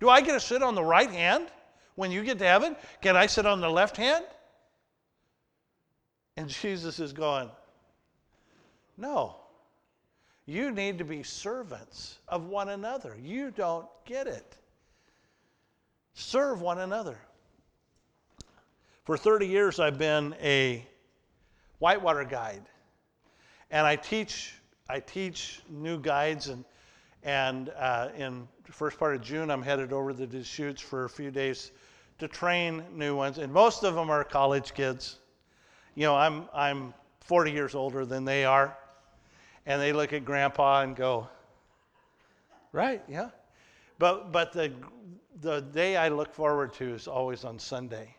Do 0.00 0.08
I 0.08 0.22
get 0.22 0.32
to 0.32 0.40
sit 0.40 0.62
on 0.62 0.74
the 0.74 0.82
right 0.82 1.10
hand 1.10 1.48
when 1.96 2.10
you 2.10 2.24
get 2.24 2.38
to 2.38 2.46
heaven? 2.46 2.74
Can 3.02 3.16
I 3.16 3.26
sit 3.26 3.44
on 3.44 3.60
the 3.60 3.68
left 3.68 3.96
hand? 3.96 4.24
And 6.38 6.48
Jesus 6.62 6.98
is 6.98 7.12
going, 7.12 7.50
No. 8.96 9.36
You 10.44 10.72
need 10.72 10.98
to 10.98 11.04
be 11.04 11.22
servants 11.22 12.18
of 12.28 12.46
one 12.46 12.70
another. 12.70 13.16
You 13.22 13.52
don't 13.52 13.86
get 14.04 14.26
it. 14.26 14.56
Serve 16.14 16.60
one 16.60 16.78
another. 16.78 17.18
For 19.04 19.16
30 19.16 19.46
years, 19.46 19.80
I've 19.80 19.98
been 19.98 20.34
a 20.40 20.86
whitewater 21.78 22.24
guide, 22.24 22.62
and 23.70 23.86
I 23.86 23.96
teach. 23.96 24.54
I 24.88 25.00
teach 25.00 25.62
new 25.68 25.98
guides, 25.98 26.48
and 26.48 26.64
and 27.22 27.70
uh, 27.76 28.08
in 28.16 28.46
the 28.64 28.72
first 28.72 28.98
part 28.98 29.14
of 29.14 29.22
June, 29.22 29.50
I'm 29.50 29.62
headed 29.62 29.92
over 29.92 30.12
to 30.12 30.18
the 30.18 30.26
Deschutes 30.26 30.80
for 30.80 31.04
a 31.04 31.10
few 31.10 31.30
days 31.30 31.72
to 32.18 32.28
train 32.28 32.84
new 32.92 33.16
ones, 33.16 33.38
and 33.38 33.52
most 33.52 33.82
of 33.84 33.94
them 33.94 34.10
are 34.10 34.22
college 34.22 34.74
kids. 34.74 35.18
You 35.94 36.04
know, 36.04 36.14
I'm 36.14 36.48
I'm 36.52 36.94
40 37.20 37.52
years 37.52 37.74
older 37.74 38.04
than 38.04 38.24
they 38.24 38.44
are, 38.44 38.76
and 39.66 39.80
they 39.80 39.92
look 39.92 40.12
at 40.12 40.24
grandpa 40.24 40.82
and 40.82 40.94
go, 40.94 41.28
right, 42.72 43.02
yeah. 43.08 43.30
But, 43.98 44.32
but 44.32 44.52
the, 44.52 44.72
the 45.40 45.60
day 45.60 45.96
I 45.96 46.08
look 46.08 46.34
forward 46.34 46.72
to 46.74 46.94
is 46.94 47.08
always 47.08 47.44
on 47.44 47.58
Sunday. 47.58 48.14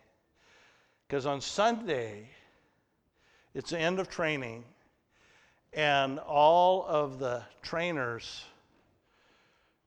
Because 1.06 1.26
on 1.26 1.40
Sunday, 1.40 2.28
it's 3.54 3.70
the 3.70 3.78
end 3.78 4.00
of 4.00 4.08
training, 4.08 4.64
and 5.72 6.18
all 6.18 6.84
of 6.86 7.18
the 7.18 7.42
trainers, 7.62 8.44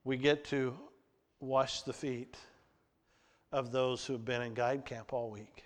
we 0.04 0.18
get 0.18 0.46
to 0.46 0.78
wash 1.40 1.82
the 1.82 1.94
feet 1.94 2.38
of 3.52 3.72
those 3.72 4.06
who've 4.06 4.24
been 4.24 4.42
in 4.42 4.54
guide 4.54 4.86
camp 4.86 5.14
all 5.14 5.30
week. 5.30 5.64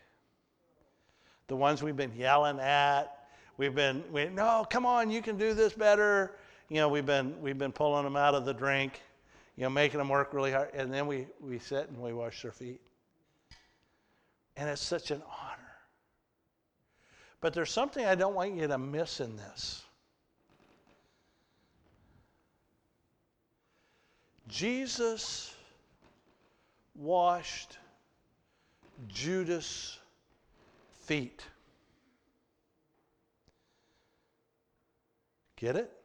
The 1.47 1.56
ones 1.56 1.84
we've 1.84 1.97
been 1.97 2.15
yelling 2.15 2.60
at, 2.60 3.21
We've 3.62 3.76
been, 3.76 4.04
we, 4.12 4.26
no, 4.26 4.65
come 4.67 4.88
on, 4.88 5.12
you 5.12 5.21
can 5.21 5.38
do 5.38 5.54
this 5.54 5.74
better. 5.74 6.36
You 6.69 6.78
know, 6.78 6.89
we've 6.89 7.06
been, 7.06 7.39
we've 7.41 7.60
been 7.60 7.71
pulling 7.71 8.04
them 8.06 8.15
out 8.15 8.34
of 8.34 8.43
the 8.43 8.56
drink, 8.56 9.02
you 9.55 9.63
know, 9.63 9.69
making 9.69 9.97
them 9.97 10.09
work 10.09 10.33
really 10.33 10.51
hard. 10.51 10.69
And 10.73 10.93
then 10.93 11.07
we, 11.07 11.27
we 11.39 11.59
sit 11.59 11.89
and 11.89 12.01
we 12.01 12.13
wash 12.13 12.41
their 12.41 12.51
feet. 12.51 12.81
And 14.57 14.69
it's 14.69 14.81
such 14.81 15.11
an 15.11 15.21
honor. 15.27 15.61
But 17.41 17.53
there's 17.53 17.71
something 17.71 18.05
I 18.05 18.15
don't 18.15 18.35
want 18.35 18.55
you 18.55 18.67
to 18.67 18.77
miss 18.77 19.19
in 19.19 19.35
this. 19.35 19.83
Jesus 24.47 25.53
washed 26.95 27.77
Judas' 29.07 29.97
feet. 31.05 31.41
Get 35.55 35.75
it? 35.75 36.00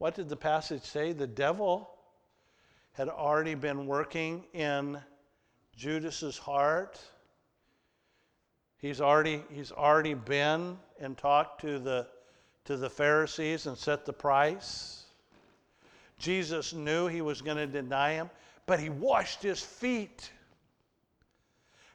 What 0.00 0.14
did 0.14 0.30
the 0.30 0.36
passage 0.36 0.82
say? 0.82 1.12
The 1.12 1.26
devil 1.26 1.90
had 2.92 3.10
already 3.10 3.54
been 3.54 3.86
working 3.86 4.46
in 4.54 4.98
Judas's 5.76 6.38
heart. 6.38 6.98
He's 8.78 9.02
already, 9.02 9.42
he's 9.52 9.70
already 9.70 10.14
been 10.14 10.78
and 10.98 11.18
talked 11.18 11.60
to 11.60 11.78
the, 11.78 12.06
to 12.64 12.78
the 12.78 12.88
Pharisees 12.88 13.66
and 13.66 13.76
set 13.76 14.06
the 14.06 14.12
price. 14.14 15.02
Jesus 16.18 16.72
knew 16.72 17.06
he 17.06 17.20
was 17.20 17.42
going 17.42 17.58
to 17.58 17.66
deny 17.66 18.14
him, 18.14 18.30
but 18.64 18.80
he 18.80 18.88
washed 18.88 19.42
his 19.42 19.60
feet. 19.60 20.30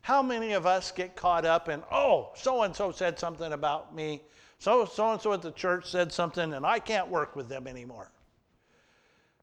How 0.02 0.22
many 0.22 0.54
of 0.54 0.68
us 0.68 0.92
get 0.92 1.16
caught 1.16 1.44
up 1.44 1.70
in, 1.70 1.82
oh, 1.92 2.30
so 2.36 2.62
and 2.62 2.76
so 2.76 2.92
said 2.92 3.18
something 3.18 3.52
about 3.52 3.96
me, 3.96 4.22
so 4.66 4.84
so 4.84 5.12
and 5.12 5.22
so 5.22 5.32
at 5.32 5.44
the 5.44 5.52
church 5.52 5.86
said 5.86 6.12
something, 6.12 6.54
and 6.54 6.66
I 6.66 6.80
can't 6.80 7.08
work 7.08 7.36
with 7.36 7.48
them 7.48 7.68
anymore. 7.68 8.10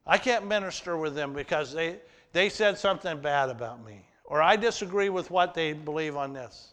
I 0.05 0.19
can't 0.19 0.49
minister 0.49 0.97
with 0.97 1.15
them 1.15 1.33
because 1.33 1.73
they, 1.73 1.99
they 2.33 2.49
said 2.49 2.77
something 2.77 3.21
bad 3.21 3.49
about 3.49 3.87
me, 3.87 4.05
or 4.25 4.43
I 4.43 4.57
disagree 4.57 5.11
with 5.11 5.31
what 5.31 5.55
they 5.55 5.75
believe 5.75 6.17
on 6.17 6.33
this. 6.33 6.73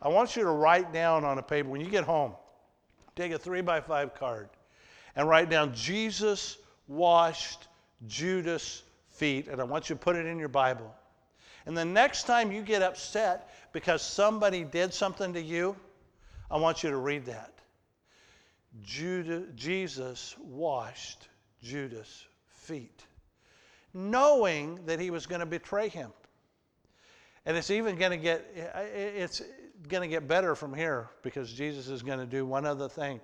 I 0.00 0.08
want 0.08 0.34
you 0.34 0.44
to 0.44 0.50
write 0.50 0.94
down 0.94 1.24
on 1.24 1.36
a 1.36 1.42
paper 1.42 1.68
when 1.68 1.82
you 1.82 1.90
get 1.90 2.04
home, 2.04 2.32
take 3.14 3.32
a 3.32 3.38
three 3.38 3.60
by 3.60 3.82
five 3.82 4.14
card 4.14 4.48
and 5.14 5.28
write 5.28 5.50
down 5.50 5.74
Jesus 5.74 6.56
washed 6.88 7.68
Judas' 8.06 8.82
feet, 9.10 9.46
and 9.46 9.60
I 9.60 9.64
want 9.64 9.90
you 9.90 9.96
to 9.96 10.00
put 10.00 10.16
it 10.16 10.24
in 10.24 10.38
your 10.38 10.48
Bible. 10.48 10.94
And 11.66 11.76
the 11.76 11.84
next 11.84 12.24
time 12.24 12.52
you 12.52 12.62
get 12.62 12.80
upset 12.80 13.50
because 13.72 14.00
somebody 14.00 14.62
did 14.64 14.94
something 14.94 15.32
to 15.34 15.42
you, 15.42 15.76
I 16.50 16.58
want 16.58 16.84
you 16.84 16.90
to 16.90 16.96
read 16.96 17.26
that. 17.26 17.52
Judah, 18.82 19.42
Jesus 19.54 20.36
washed 20.38 21.28
Judas' 21.62 22.26
feet, 22.46 23.04
knowing 23.92 24.78
that 24.86 25.00
he 25.00 25.10
was 25.10 25.26
going 25.26 25.40
to 25.40 25.46
betray 25.46 25.88
him. 25.88 26.12
And 27.44 27.56
it's 27.56 27.70
even 27.70 27.96
going 27.96 28.10
to 28.10 28.16
get 28.16 28.44
it's 28.54 29.42
going 29.88 30.02
to 30.02 30.08
get 30.08 30.26
better 30.26 30.54
from 30.54 30.74
here 30.74 31.08
because 31.22 31.52
Jesus 31.52 31.88
is 31.88 32.02
going 32.02 32.18
to 32.18 32.26
do 32.26 32.44
one 32.44 32.66
other 32.66 32.88
thing 32.88 33.20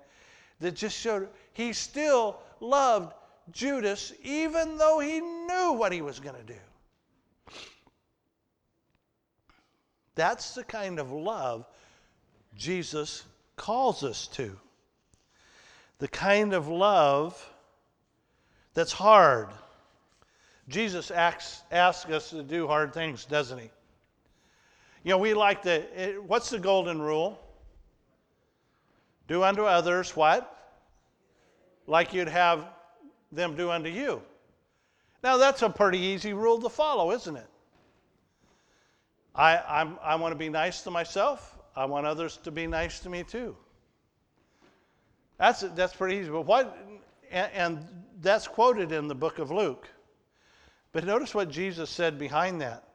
that 0.59 0.75
just 0.75 0.97
showed 0.97 1.27
he 1.51 1.73
still 1.73 2.39
loved 2.61 3.13
Judas 3.51 4.13
even 4.23 4.77
though 4.77 4.99
he 4.99 5.19
knew 5.19 5.73
what 5.73 5.91
he 5.91 6.01
was 6.01 6.19
going 6.19 6.35
to 6.35 6.53
do. 6.53 6.59
That's 10.15 10.55
the 10.55 10.63
kind 10.63 10.99
of 10.99 11.11
love 11.11 11.65
Jesus 12.55 13.23
calls 13.55 14.03
us 14.03 14.27
to. 14.27 14.57
The 15.99 16.07
kind 16.07 16.53
of 16.53 16.67
love 16.67 17.49
that's 18.73 18.91
hard. 18.91 19.49
Jesus 20.67 21.11
asks, 21.11 21.61
asks 21.71 22.09
us 22.09 22.29
to 22.31 22.43
do 22.43 22.67
hard 22.67 22.93
things, 22.93 23.25
doesn't 23.25 23.59
he? 23.59 23.69
You 25.03 25.11
know, 25.11 25.17
we 25.17 25.33
like 25.33 25.61
the, 25.63 25.85
eh, 25.95 26.13
what's 26.13 26.49
the 26.49 26.59
golden 26.59 27.01
rule? 27.01 27.39
Do 29.27 29.43
unto 29.43 29.63
others 29.63 30.15
what? 30.15 30.49
Like 31.87 32.13
you'd 32.13 32.29
have 32.29 32.67
them 33.31 33.55
do 33.55 33.69
unto 33.69 33.89
you. 33.89 34.21
Now, 35.23 35.37
that's 35.37 35.61
a 35.61 35.69
pretty 35.69 35.99
easy 35.99 36.33
rule 36.33 36.59
to 36.61 36.69
follow, 36.69 37.11
isn't 37.11 37.35
it? 37.35 37.47
I, 39.35 39.57
I'm, 39.67 39.97
I 40.03 40.15
want 40.15 40.31
to 40.31 40.37
be 40.37 40.49
nice 40.49 40.81
to 40.81 40.91
myself. 40.91 41.57
I 41.75 41.85
want 41.85 42.05
others 42.05 42.37
to 42.43 42.51
be 42.51 42.67
nice 42.67 42.99
to 42.99 43.09
me 43.09 43.23
too. 43.23 43.55
That's, 45.37 45.61
that's 45.61 45.93
pretty 45.93 46.17
easy. 46.17 46.29
But 46.29 46.45
what, 46.45 46.77
and, 47.31 47.51
and 47.53 47.87
that's 48.21 48.47
quoted 48.47 48.91
in 48.91 49.07
the 49.07 49.15
book 49.15 49.39
of 49.39 49.51
Luke. 49.51 49.87
But 50.91 51.05
notice 51.05 51.33
what 51.33 51.49
Jesus 51.49 51.89
said 51.89 52.19
behind 52.19 52.61
that. 52.61 52.87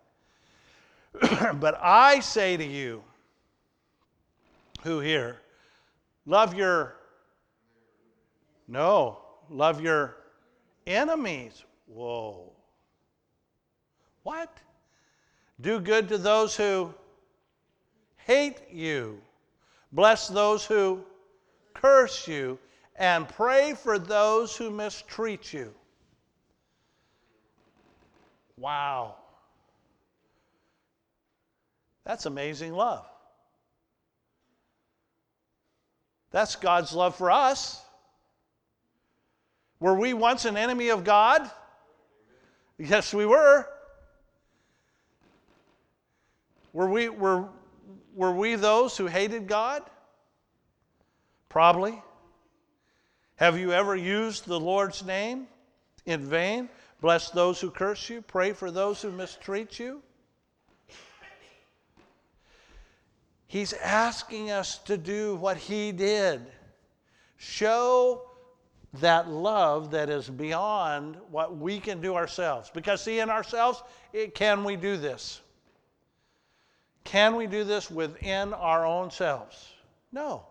but 1.60 1.78
I 1.82 2.20
say 2.20 2.56
to 2.56 2.64
you, 2.64 3.02
who 4.82 5.00
here, 5.00 5.40
love 6.24 6.54
your, 6.54 6.94
no, 8.68 9.18
love 9.50 9.80
your 9.80 10.16
enemies. 10.86 11.64
Whoa. 11.86 12.52
What? 14.22 14.56
Do 15.60 15.80
good 15.80 16.08
to 16.08 16.18
those 16.18 16.56
who 16.56 16.94
hate 18.16 18.60
you. 18.70 19.20
Bless 19.92 20.28
those 20.28 20.64
who 20.64 21.04
curse 21.74 22.28
you. 22.28 22.58
And 22.96 23.28
pray 23.28 23.74
for 23.74 23.98
those 23.98 24.56
who 24.56 24.70
mistreat 24.70 25.52
you. 25.52 25.72
Wow. 28.56 29.14
That's 32.04 32.26
amazing 32.26 32.72
love. 32.72 33.06
That's 36.30 36.56
God's 36.56 36.92
love 36.92 37.16
for 37.16 37.30
us. 37.30 37.80
Were 39.80 39.94
we 39.94 40.12
once 40.12 40.44
an 40.44 40.56
enemy 40.56 40.88
of 40.88 41.04
God? 41.04 41.48
Yes, 42.78 43.14
we 43.14 43.26
were. 43.26 43.66
Were 46.78 46.88
we, 46.88 47.08
were, 47.08 47.48
were 48.14 48.30
we 48.30 48.54
those 48.54 48.96
who 48.96 49.06
hated 49.06 49.48
God? 49.48 49.82
Probably. 51.48 52.00
Have 53.34 53.58
you 53.58 53.72
ever 53.72 53.96
used 53.96 54.46
the 54.46 54.60
Lord's 54.60 55.04
name 55.04 55.48
in 56.06 56.20
vain? 56.20 56.68
Bless 57.00 57.30
those 57.30 57.60
who 57.60 57.72
curse 57.72 58.08
you, 58.08 58.22
pray 58.22 58.52
for 58.52 58.70
those 58.70 59.02
who 59.02 59.10
mistreat 59.10 59.80
you. 59.80 60.00
He's 63.48 63.72
asking 63.72 64.52
us 64.52 64.78
to 64.84 64.96
do 64.96 65.34
what 65.34 65.56
he 65.56 65.90
did. 65.90 66.46
Show 67.38 68.22
that 69.00 69.28
love 69.28 69.90
that 69.90 70.10
is 70.10 70.30
beyond 70.30 71.16
what 71.28 71.56
we 71.56 71.80
can 71.80 72.00
do 72.00 72.14
ourselves. 72.14 72.70
Because, 72.72 73.02
see, 73.02 73.18
in 73.18 73.30
ourselves, 73.30 73.82
it, 74.12 74.36
can 74.36 74.62
we 74.62 74.76
do 74.76 74.96
this? 74.96 75.40
Can 77.08 77.36
we 77.36 77.46
do 77.46 77.64
this 77.64 77.90
within 77.90 78.52
our 78.52 78.84
own 78.84 79.10
selves? 79.10 79.72
No. 80.12 80.44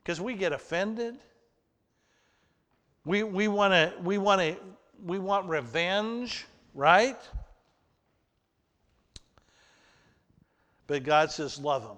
Because 0.00 0.20
we 0.20 0.34
get 0.34 0.52
offended. 0.52 1.16
We, 3.04 3.24
we 3.24 3.48
want 3.48 3.72
to, 3.72 3.92
we 4.00 4.16
want 4.16 4.40
to, 4.40 4.56
we 5.04 5.18
want 5.18 5.48
revenge, 5.48 6.46
right? 6.72 7.18
But 10.86 11.02
God 11.02 11.32
says, 11.32 11.58
love 11.58 11.82
them. 11.82 11.96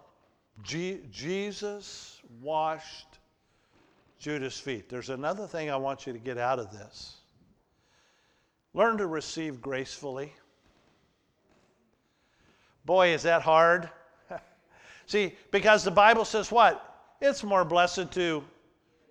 Je- 0.63 1.01
Jesus 1.13 2.23
washed 2.41 3.19
Judas' 4.19 4.59
feet. 4.59 4.89
There's 4.89 5.11
another 5.11 5.47
thing 5.47 5.71
I 5.71 5.77
want 5.77 6.07
you 6.07 6.15
to 6.15 6.19
get 6.19 6.39
out 6.39 6.59
of 6.59 6.73
this 6.73 7.17
learn 8.73 8.97
to 8.97 9.07
receive 9.07 9.61
gracefully. 9.61 10.33
Boy, 12.85 13.09
is 13.09 13.23
that 13.23 13.43
hard. 13.43 13.89
See, 15.07 15.35
because 15.51 15.85
the 15.85 15.91
Bible 15.91 16.25
says 16.25 16.51
what? 16.51 17.15
It's 17.21 17.43
more 17.43 17.65
blessed 17.65 18.13
to 18.13 18.45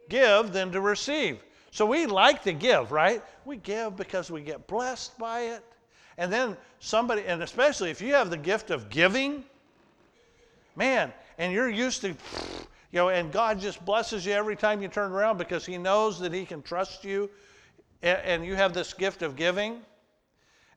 give 0.09 0.53
than 0.53 0.71
to 0.71 0.81
receive. 0.81 1.39
So 1.71 1.85
we 1.85 2.05
like 2.05 2.43
to 2.43 2.53
give, 2.53 2.91
right? 2.91 3.21
We 3.45 3.57
give 3.57 3.95
because 3.95 4.29
we 4.29 4.41
get 4.41 4.67
blessed 4.67 5.17
by 5.17 5.41
it. 5.41 5.63
And 6.17 6.31
then 6.31 6.55
somebody, 6.79 7.23
and 7.25 7.41
especially 7.41 7.89
if 7.89 8.01
you 8.01 8.13
have 8.13 8.29
the 8.29 8.37
gift 8.37 8.69
of 8.69 8.89
giving, 8.89 9.43
man, 10.75 11.11
and 11.39 11.51
you're 11.51 11.69
used 11.69 12.01
to, 12.01 12.09
you 12.09 12.15
know, 12.91 13.09
and 13.09 13.31
God 13.31 13.59
just 13.59 13.83
blesses 13.83 14.25
you 14.25 14.33
every 14.33 14.55
time 14.55 14.81
you 14.81 14.87
turn 14.87 15.11
around 15.11 15.37
because 15.37 15.65
He 15.65 15.79
knows 15.79 16.19
that 16.19 16.31
He 16.31 16.45
can 16.45 16.61
trust 16.61 17.03
you, 17.03 17.29
and, 18.03 18.45
you 18.45 18.55
have 18.55 18.73
this 18.73 18.93
gift 18.93 19.21
of 19.21 19.35
giving. 19.35 19.79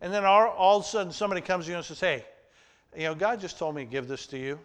And 0.00 0.14
then 0.14 0.24
all, 0.24 0.48
all, 0.48 0.78
of 0.78 0.85
a 0.85 0.87
sudden 0.87 1.12
somebody 1.12 1.40
comes 1.40 1.64
to 1.64 1.72
you 1.72 1.76
and 1.76 1.85
says, 1.85 1.98
Hey, 1.98 2.24
you 2.96 3.04
know, 3.04 3.14
God 3.14 3.40
just 3.40 3.59
told 3.59 3.74
me 3.74 3.85
to 3.85 3.90
give 3.90 4.09
this 4.09 4.26
to 4.28 4.38
you. 4.38 4.59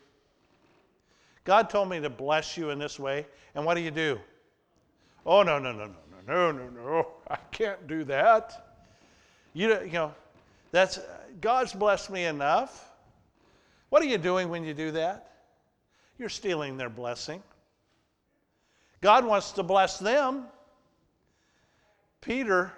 God 1.43 1.69
told 1.69 1.89
me 1.89 1.99
to 1.99 2.09
bless 2.09 2.57
you 2.57 2.69
in 2.69 2.79
this 2.79 2.99
way. 2.99 3.25
And 3.55 3.65
what 3.65 3.75
do 3.75 3.81
you 3.81 3.91
do? 3.91 4.19
Oh, 5.25 5.43
no, 5.43 5.59
no, 5.59 5.71
no, 5.71 5.85
no, 5.87 5.93
no, 6.27 6.51
no, 6.51 6.69
no, 6.69 6.69
no. 6.69 7.07
I 7.29 7.37
can't 7.51 7.87
do 7.87 8.03
that. 8.05 8.77
You, 9.53 9.81
you 9.83 9.91
know, 9.91 10.13
that's 10.71 10.99
God's 11.41 11.73
blessed 11.73 12.09
me 12.09 12.25
enough. 12.25 12.89
What 13.89 14.01
are 14.01 14.05
you 14.05 14.17
doing 14.17 14.49
when 14.49 14.63
you 14.63 14.73
do 14.73 14.91
that? 14.91 15.31
You're 16.17 16.29
stealing 16.29 16.77
their 16.77 16.89
blessing. 16.89 17.43
God 19.01 19.25
wants 19.25 19.51
to 19.53 19.63
bless 19.63 19.97
them. 19.97 20.45
Peter, 22.21 22.71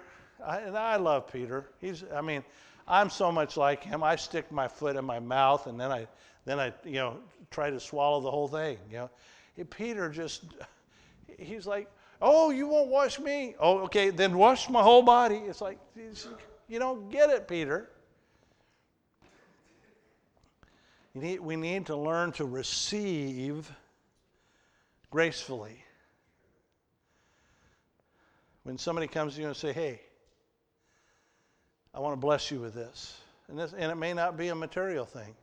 I, 0.44 0.58
and 0.60 0.76
I 0.76 0.96
love 0.96 1.30
Peter. 1.30 1.66
He's, 1.80 2.02
I 2.12 2.22
mean, 2.22 2.42
I'm 2.86 3.10
so 3.10 3.32
much 3.32 3.56
like 3.56 3.82
him. 3.82 4.02
I 4.02 4.16
stick 4.16 4.50
my 4.52 4.68
foot 4.68 4.96
in 4.96 5.04
my 5.04 5.18
mouth 5.18 5.66
and 5.66 5.80
then 5.80 5.90
I, 5.90 6.06
then 6.44 6.60
I, 6.60 6.72
you 6.84 6.94
know, 6.94 7.18
try 7.50 7.70
to 7.70 7.80
swallow 7.80 8.20
the 8.20 8.30
whole 8.30 8.48
thing. 8.48 8.78
You 8.90 9.08
know, 9.56 9.64
Peter 9.70 10.10
just, 10.10 10.44
he's 11.38 11.66
like, 11.66 11.90
oh, 12.20 12.50
you 12.50 12.66
won't 12.66 12.90
wash 12.90 13.18
me. 13.18 13.54
Oh, 13.58 13.78
okay, 13.80 14.10
then 14.10 14.36
wash 14.36 14.68
my 14.68 14.82
whole 14.82 15.02
body. 15.02 15.36
It's 15.36 15.60
like, 15.60 15.78
you 16.68 16.78
don't 16.78 17.10
get 17.10 17.30
it, 17.30 17.48
Peter. 17.48 17.90
Need, 21.14 21.40
we 21.40 21.56
need 21.56 21.86
to 21.86 21.96
learn 21.96 22.32
to 22.32 22.44
receive 22.44 23.70
gracefully. 25.10 25.84
When 28.64 28.78
somebody 28.78 29.06
comes 29.06 29.36
to 29.36 29.42
you 29.42 29.46
and 29.46 29.56
say, 29.56 29.72
hey, 29.72 30.00
I 31.94 32.00
want 32.00 32.12
to 32.12 32.16
bless 32.16 32.50
you 32.50 32.60
with 32.60 32.74
this. 32.74 33.20
And, 33.48 33.58
this, 33.58 33.72
and 33.72 33.92
it 33.92 33.94
may 33.94 34.12
not 34.12 34.36
be 34.36 34.48
a 34.48 34.54
material 34.54 35.04
thing. 35.04 35.34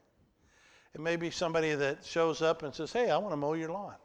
It 0.94 1.00
may 1.00 1.16
be 1.16 1.32
somebody 1.32 1.74
that 1.74 2.04
shows 2.04 2.42
up 2.42 2.64
and 2.64 2.74
says, 2.74 2.92
hey, 2.92 3.10
I 3.10 3.18
want 3.18 3.32
to 3.32 3.38
mow 3.38 3.54
your 3.54 3.72
lawn. 3.72 3.96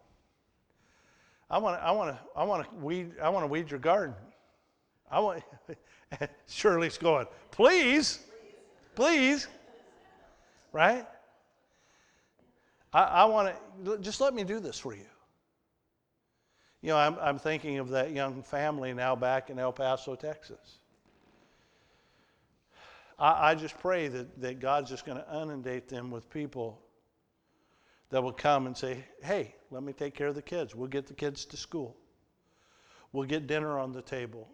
I 1.50 1.58
want 1.58 1.80
to, 1.80 1.84
I 1.84 1.90
want 1.90 2.16
to, 2.16 2.22
I 2.36 2.44
want 2.44 2.68
to 2.68 2.76
weed, 2.76 3.12
I 3.20 3.28
want 3.28 3.44
to 3.44 3.48
weed 3.48 3.70
your 3.70 3.80
garden. 3.80 4.14
I 5.10 5.20
want, 5.20 5.42
Shirley's 6.48 6.98
going, 6.98 7.26
please, 7.50 8.20
please, 8.94 9.48
right? 10.72 11.06
I, 12.92 13.02
I 13.02 13.24
want 13.24 13.54
to, 13.84 13.98
just 13.98 14.20
let 14.20 14.34
me 14.34 14.44
do 14.44 14.60
this 14.60 14.78
for 14.78 14.94
you. 14.94 15.06
You 16.82 16.90
know, 16.90 16.98
I'm, 16.98 17.16
I'm 17.20 17.38
thinking 17.38 17.78
of 17.78 17.88
that 17.90 18.12
young 18.12 18.42
family 18.42 18.92
now 18.94 19.16
back 19.16 19.50
in 19.50 19.58
El 19.58 19.72
Paso, 19.72 20.14
Texas. 20.14 20.78
I, 23.18 23.50
I 23.50 23.54
just 23.54 23.78
pray 23.78 24.08
that, 24.08 24.40
that 24.40 24.60
God's 24.60 24.90
just 24.90 25.06
going 25.06 25.18
to 25.18 25.42
inundate 25.42 25.88
them 25.88 26.10
with 26.10 26.28
people 26.30 26.80
that 28.10 28.22
will 28.22 28.32
come 28.32 28.66
and 28.66 28.76
say, 28.76 29.04
hey, 29.22 29.54
let 29.70 29.82
me 29.82 29.92
take 29.92 30.14
care 30.14 30.28
of 30.28 30.34
the 30.34 30.42
kids. 30.42 30.74
We'll 30.74 30.88
get 30.88 31.06
the 31.06 31.14
kids 31.14 31.44
to 31.46 31.56
school. 31.56 31.96
We'll 33.12 33.26
get 33.26 33.46
dinner 33.46 33.78
on 33.78 33.92
the 33.92 34.02
table. 34.02 34.48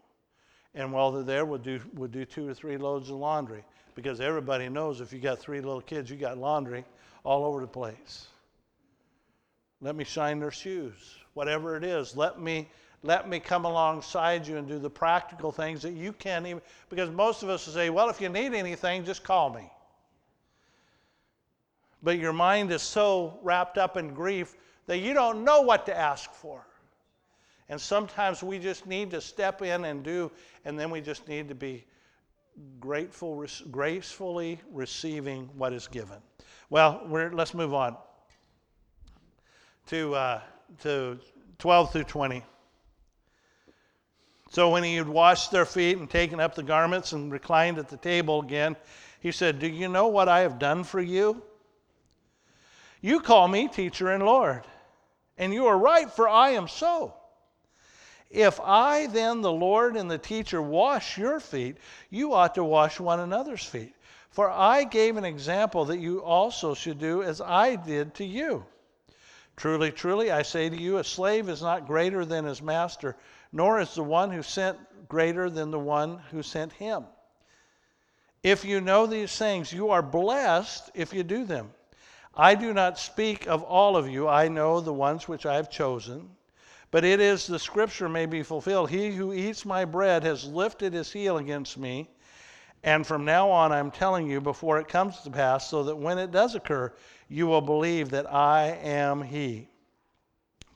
And 0.74 0.92
while 0.92 1.12
they're 1.12 1.22
there, 1.22 1.44
we'll 1.44 1.58
do, 1.58 1.80
we'll 1.94 2.08
do 2.08 2.24
two 2.24 2.48
or 2.48 2.54
three 2.54 2.78
loads 2.78 3.10
of 3.10 3.16
laundry. 3.16 3.64
Because 3.94 4.20
everybody 4.20 4.68
knows 4.68 5.00
if 5.00 5.12
you 5.12 5.18
got 5.18 5.38
three 5.38 5.60
little 5.60 5.82
kids, 5.82 6.08
you 6.10 6.16
got 6.16 6.38
laundry 6.38 6.84
all 7.24 7.44
over 7.44 7.60
the 7.60 7.66
place. 7.66 8.26
Let 9.82 9.96
me 9.96 10.04
shine 10.04 10.38
their 10.38 10.50
shoes. 10.50 11.16
Whatever 11.34 11.76
it 11.76 11.84
is, 11.84 12.16
let 12.16 12.40
me 12.40 12.70
let 13.02 13.28
me 13.28 13.40
come 13.40 13.64
alongside 13.64 14.46
you 14.46 14.56
and 14.58 14.68
do 14.68 14.78
the 14.78 14.90
practical 14.90 15.50
things 15.50 15.82
that 15.82 15.92
you 15.92 16.12
can't 16.12 16.46
even 16.46 16.62
because 16.88 17.10
most 17.10 17.42
of 17.42 17.48
us 17.48 17.66
will 17.66 17.74
say, 17.74 17.90
well, 17.90 18.08
if 18.08 18.20
you 18.20 18.28
need 18.28 18.54
anything, 18.54 19.04
just 19.04 19.24
call 19.24 19.50
me. 19.50 19.70
But 22.02 22.18
your 22.18 22.32
mind 22.32 22.70
is 22.70 22.82
so 22.82 23.38
wrapped 23.42 23.78
up 23.78 23.96
in 23.96 24.14
grief 24.14 24.56
that 24.86 24.98
you 24.98 25.14
don't 25.14 25.44
know 25.44 25.62
what 25.62 25.86
to 25.86 25.96
ask 25.96 26.32
for. 26.32 26.64
And 27.68 27.80
sometimes 27.80 28.42
we 28.42 28.58
just 28.58 28.86
need 28.86 29.10
to 29.12 29.20
step 29.20 29.62
in 29.62 29.84
and 29.84 30.02
do, 30.02 30.30
and 30.64 30.78
then 30.78 30.90
we 30.90 31.00
just 31.00 31.26
need 31.28 31.48
to 31.48 31.54
be 31.54 31.84
grateful, 32.80 33.46
gracefully 33.70 34.60
receiving 34.72 35.48
what 35.56 35.72
is 35.72 35.88
given. 35.88 36.18
Well, 36.70 37.02
let's 37.08 37.54
move 37.54 37.72
on 37.72 37.96
to, 39.86 40.14
uh, 40.14 40.40
to 40.82 41.18
12 41.58 41.92
through 41.92 42.04
20. 42.04 42.42
So 44.52 44.68
when 44.68 44.84
he 44.84 44.96
had 44.96 45.08
washed 45.08 45.50
their 45.50 45.64
feet 45.64 45.96
and 45.96 46.10
taken 46.10 46.38
up 46.38 46.54
the 46.54 46.62
garments 46.62 47.12
and 47.12 47.32
reclined 47.32 47.78
at 47.78 47.88
the 47.88 47.96
table 47.96 48.42
again, 48.42 48.76
he 49.18 49.32
said, 49.32 49.58
Do 49.58 49.66
you 49.66 49.88
know 49.88 50.08
what 50.08 50.28
I 50.28 50.40
have 50.40 50.58
done 50.58 50.84
for 50.84 51.00
you? 51.00 51.42
You 53.00 53.20
call 53.20 53.48
me 53.48 53.66
teacher 53.68 54.10
and 54.10 54.22
Lord, 54.22 54.66
and 55.38 55.54
you 55.54 55.68
are 55.68 55.78
right, 55.78 56.10
for 56.12 56.28
I 56.28 56.50
am 56.50 56.68
so. 56.68 57.14
If 58.28 58.60
I 58.60 59.06
then, 59.06 59.40
the 59.40 59.50
Lord 59.50 59.96
and 59.96 60.10
the 60.10 60.18
teacher, 60.18 60.60
wash 60.60 61.16
your 61.16 61.40
feet, 61.40 61.78
you 62.10 62.34
ought 62.34 62.54
to 62.56 62.64
wash 62.64 63.00
one 63.00 63.20
another's 63.20 63.64
feet. 63.64 63.94
For 64.28 64.50
I 64.50 64.84
gave 64.84 65.16
an 65.16 65.24
example 65.24 65.86
that 65.86 65.98
you 65.98 66.22
also 66.22 66.74
should 66.74 66.98
do 66.98 67.22
as 67.22 67.40
I 67.40 67.76
did 67.76 68.14
to 68.16 68.24
you. 68.24 68.66
Truly, 69.56 69.92
truly, 69.92 70.30
I 70.30 70.42
say 70.42 70.68
to 70.68 70.76
you, 70.76 70.98
a 70.98 71.04
slave 71.04 71.48
is 71.48 71.62
not 71.62 71.86
greater 71.86 72.26
than 72.26 72.44
his 72.44 72.60
master, 72.60 73.16
nor 73.52 73.80
is 73.80 73.94
the 73.94 74.02
one 74.02 74.30
who 74.30 74.42
sent 74.42 74.78
greater 75.08 75.50
than 75.50 75.70
the 75.70 75.78
one 75.78 76.18
who 76.30 76.42
sent 76.42 76.72
him. 76.72 77.04
If 78.42 78.64
you 78.64 78.80
know 78.80 79.06
these 79.06 79.36
things, 79.36 79.72
you 79.72 79.90
are 79.90 80.02
blessed 80.02 80.90
if 80.94 81.12
you 81.12 81.22
do 81.22 81.44
them. 81.44 81.72
I 82.34 82.54
do 82.54 82.72
not 82.72 82.98
speak 82.98 83.46
of 83.46 83.62
all 83.62 83.96
of 83.96 84.08
you, 84.08 84.26
I 84.26 84.48
know 84.48 84.80
the 84.80 84.92
ones 84.92 85.28
which 85.28 85.44
I 85.44 85.56
have 85.56 85.70
chosen. 85.70 86.30
But 86.90 87.04
it 87.04 87.20
is 87.20 87.46
the 87.46 87.58
scripture 87.58 88.08
may 88.08 88.26
be 88.26 88.42
fulfilled. 88.42 88.90
He 88.90 89.12
who 89.12 89.32
eats 89.32 89.64
my 89.64 89.84
bread 89.84 90.24
has 90.24 90.44
lifted 90.44 90.92
his 90.92 91.12
heel 91.12 91.38
against 91.38 91.78
me. 91.78 92.10
And 92.84 93.06
from 93.06 93.24
now 93.24 93.48
on, 93.48 93.70
I'm 93.70 93.90
telling 93.90 94.28
you 94.28 94.40
before 94.40 94.78
it 94.78 94.88
comes 94.88 95.20
to 95.20 95.30
pass, 95.30 95.70
so 95.70 95.84
that 95.84 95.96
when 95.96 96.18
it 96.18 96.32
does 96.32 96.54
occur, 96.54 96.92
you 97.28 97.46
will 97.46 97.60
believe 97.60 98.10
that 98.10 98.32
I 98.32 98.78
am 98.82 99.22
He. 99.22 99.68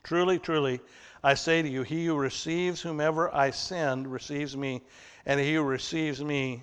Truly, 0.04 0.38
truly, 0.38 0.80
I 1.22 1.34
say 1.34 1.62
to 1.62 1.68
you, 1.68 1.82
he 1.82 2.06
who 2.06 2.16
receives 2.16 2.80
whomever 2.80 3.34
I 3.34 3.50
send 3.50 4.10
receives 4.10 4.56
me, 4.56 4.82
and 5.24 5.40
he 5.40 5.54
who 5.54 5.62
receives 5.62 6.22
me 6.22 6.62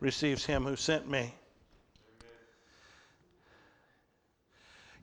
receives 0.00 0.44
him 0.44 0.64
who 0.64 0.76
sent 0.76 1.08
me. 1.08 1.34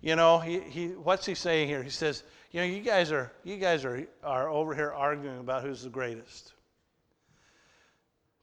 You 0.02 0.16
know, 0.16 0.40
he, 0.40 0.60
he, 0.60 0.88
what's 0.90 1.26
he 1.26 1.34
saying 1.36 1.68
here? 1.68 1.82
He 1.82 1.90
says, 1.90 2.24
you 2.52 2.62
know, 2.62 2.68
you 2.68 2.82
guys 2.82 3.12
are 3.12 3.32
you 3.44 3.58
guys 3.58 3.84
are, 3.84 4.06
are 4.24 4.50
over 4.50 4.74
here 4.74 4.92
arguing 4.92 5.40
about 5.40 5.64
who's 5.64 5.82
the 5.84 5.90
greatest. 5.90 6.54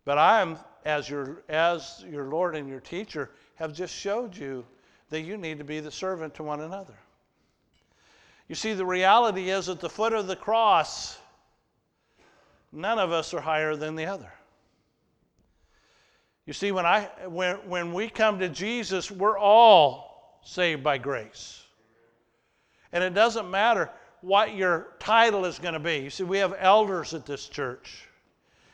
But 0.04 0.18
I 0.18 0.42
am, 0.42 0.58
as 0.84 1.08
your 1.08 1.42
as 1.48 2.04
your 2.06 2.26
Lord 2.26 2.56
and 2.56 2.68
your 2.68 2.80
teacher, 2.80 3.30
have 3.54 3.72
just 3.72 3.94
showed 3.94 4.36
you 4.36 4.66
that 5.10 5.22
you 5.22 5.36
need 5.36 5.58
to 5.58 5.64
be 5.64 5.80
the 5.80 5.90
servant 5.90 6.34
to 6.34 6.42
one 6.42 6.60
another. 6.60 6.98
You 8.52 8.56
see, 8.56 8.74
the 8.74 8.84
reality 8.84 9.48
is 9.48 9.70
at 9.70 9.80
the 9.80 9.88
foot 9.88 10.12
of 10.12 10.26
the 10.26 10.36
cross, 10.36 11.16
none 12.70 12.98
of 12.98 13.10
us 13.10 13.32
are 13.32 13.40
higher 13.40 13.76
than 13.76 13.96
the 13.96 14.04
other. 14.04 14.30
You 16.44 16.52
see, 16.52 16.70
when, 16.70 16.84
I, 16.84 17.08
when, 17.28 17.56
when 17.66 17.94
we 17.94 18.10
come 18.10 18.40
to 18.40 18.50
Jesus, 18.50 19.10
we're 19.10 19.38
all 19.38 20.38
saved 20.44 20.84
by 20.84 20.98
grace. 20.98 21.62
And 22.92 23.02
it 23.02 23.14
doesn't 23.14 23.50
matter 23.50 23.90
what 24.20 24.54
your 24.54 24.88
title 24.98 25.46
is 25.46 25.58
going 25.58 25.72
to 25.72 25.80
be. 25.80 26.00
You 26.00 26.10
see, 26.10 26.24
we 26.24 26.36
have 26.36 26.54
elders 26.58 27.14
at 27.14 27.24
this 27.24 27.48
church. 27.48 28.06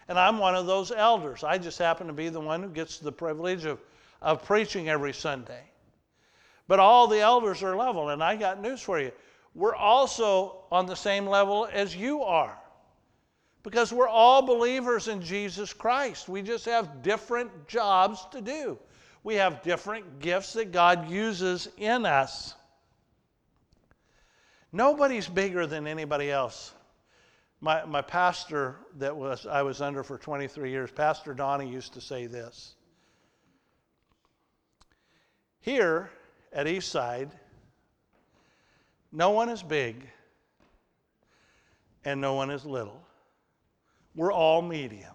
And 0.08 0.18
I'm 0.18 0.38
one 0.38 0.56
of 0.56 0.66
those 0.66 0.90
elders. 0.90 1.44
I 1.44 1.56
just 1.56 1.78
happen 1.78 2.08
to 2.08 2.12
be 2.12 2.30
the 2.30 2.40
one 2.40 2.64
who 2.64 2.68
gets 2.68 2.98
the 2.98 3.12
privilege 3.12 3.64
of, 3.64 3.78
of 4.22 4.44
preaching 4.44 4.88
every 4.88 5.12
Sunday. 5.12 5.62
But 6.66 6.80
all 6.80 7.06
the 7.06 7.20
elders 7.20 7.62
are 7.62 7.76
level, 7.76 8.08
and 8.08 8.24
I 8.24 8.34
got 8.34 8.60
news 8.60 8.82
for 8.82 8.98
you. 8.98 9.12
We're 9.54 9.74
also 9.74 10.64
on 10.70 10.86
the 10.86 10.94
same 10.94 11.26
level 11.26 11.68
as 11.72 11.96
you 11.96 12.22
are. 12.22 12.56
Because 13.62 13.92
we're 13.92 14.08
all 14.08 14.42
believers 14.42 15.08
in 15.08 15.20
Jesus 15.20 15.72
Christ. 15.72 16.28
We 16.28 16.42
just 16.42 16.64
have 16.64 17.02
different 17.02 17.66
jobs 17.66 18.24
to 18.30 18.40
do. 18.40 18.78
We 19.24 19.34
have 19.34 19.62
different 19.62 20.20
gifts 20.20 20.52
that 20.54 20.72
God 20.72 21.10
uses 21.10 21.68
in 21.76 22.06
us. 22.06 22.54
Nobody's 24.72 25.28
bigger 25.28 25.66
than 25.66 25.86
anybody 25.86 26.30
else. 26.30 26.72
My, 27.60 27.84
my 27.84 28.02
pastor 28.02 28.76
that 28.98 29.16
was 29.16 29.46
I 29.46 29.62
was 29.62 29.80
under 29.80 30.04
for 30.04 30.18
23 30.18 30.70
years, 30.70 30.90
Pastor 30.92 31.34
Donnie 31.34 31.68
used 31.68 31.94
to 31.94 32.00
say 32.00 32.26
this. 32.26 32.74
Here, 35.60 36.10
at 36.52 36.66
Eastside, 36.66 37.30
no 39.12 39.30
one 39.30 39.48
is 39.48 39.62
big 39.62 40.08
and 42.04 42.20
no 42.20 42.34
one 42.34 42.50
is 42.50 42.64
little. 42.64 43.02
We're 44.14 44.32
all 44.32 44.62
medium. 44.62 45.14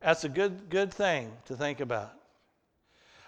That's 0.00 0.24
a 0.24 0.28
good, 0.28 0.70
good 0.70 0.92
thing 0.92 1.30
to 1.46 1.56
think 1.56 1.80
about. 1.80 2.12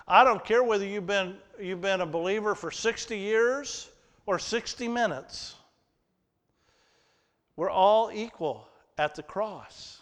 I 0.08 0.24
don't 0.24 0.44
care 0.44 0.62
whether 0.62 0.84
you've 0.84 1.06
been, 1.06 1.36
you've 1.60 1.80
been 1.80 2.00
a 2.00 2.06
believer 2.06 2.54
for 2.54 2.70
60 2.70 3.16
years 3.16 3.88
or 4.26 4.38
60 4.38 4.88
minutes. 4.88 5.54
We're 7.56 7.70
all 7.70 8.10
equal 8.12 8.66
at 8.98 9.14
the 9.14 9.22
cross. 9.22 10.00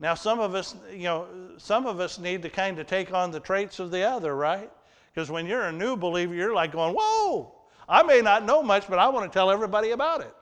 Now, 0.00 0.14
some 0.14 0.40
of 0.40 0.54
us, 0.54 0.74
you 0.90 1.04
know, 1.04 1.26
some 1.58 1.86
of 1.86 2.00
us 2.00 2.18
need 2.18 2.42
to 2.42 2.50
kind 2.50 2.78
of 2.78 2.86
take 2.86 3.12
on 3.12 3.30
the 3.30 3.38
traits 3.38 3.78
of 3.78 3.90
the 3.90 4.02
other, 4.02 4.34
right? 4.34 4.70
Because 5.12 5.30
when 5.30 5.46
you're 5.46 5.64
a 5.64 5.72
new 5.72 5.96
believer, 5.96 6.34
you're 6.34 6.54
like 6.54 6.72
going, 6.72 6.94
whoa, 6.98 7.54
I 7.88 8.02
may 8.02 8.20
not 8.20 8.44
know 8.44 8.62
much, 8.62 8.88
but 8.88 8.98
I 8.98 9.08
want 9.08 9.30
to 9.30 9.36
tell 9.36 9.50
everybody 9.50 9.90
about 9.90 10.22
it. 10.22 10.34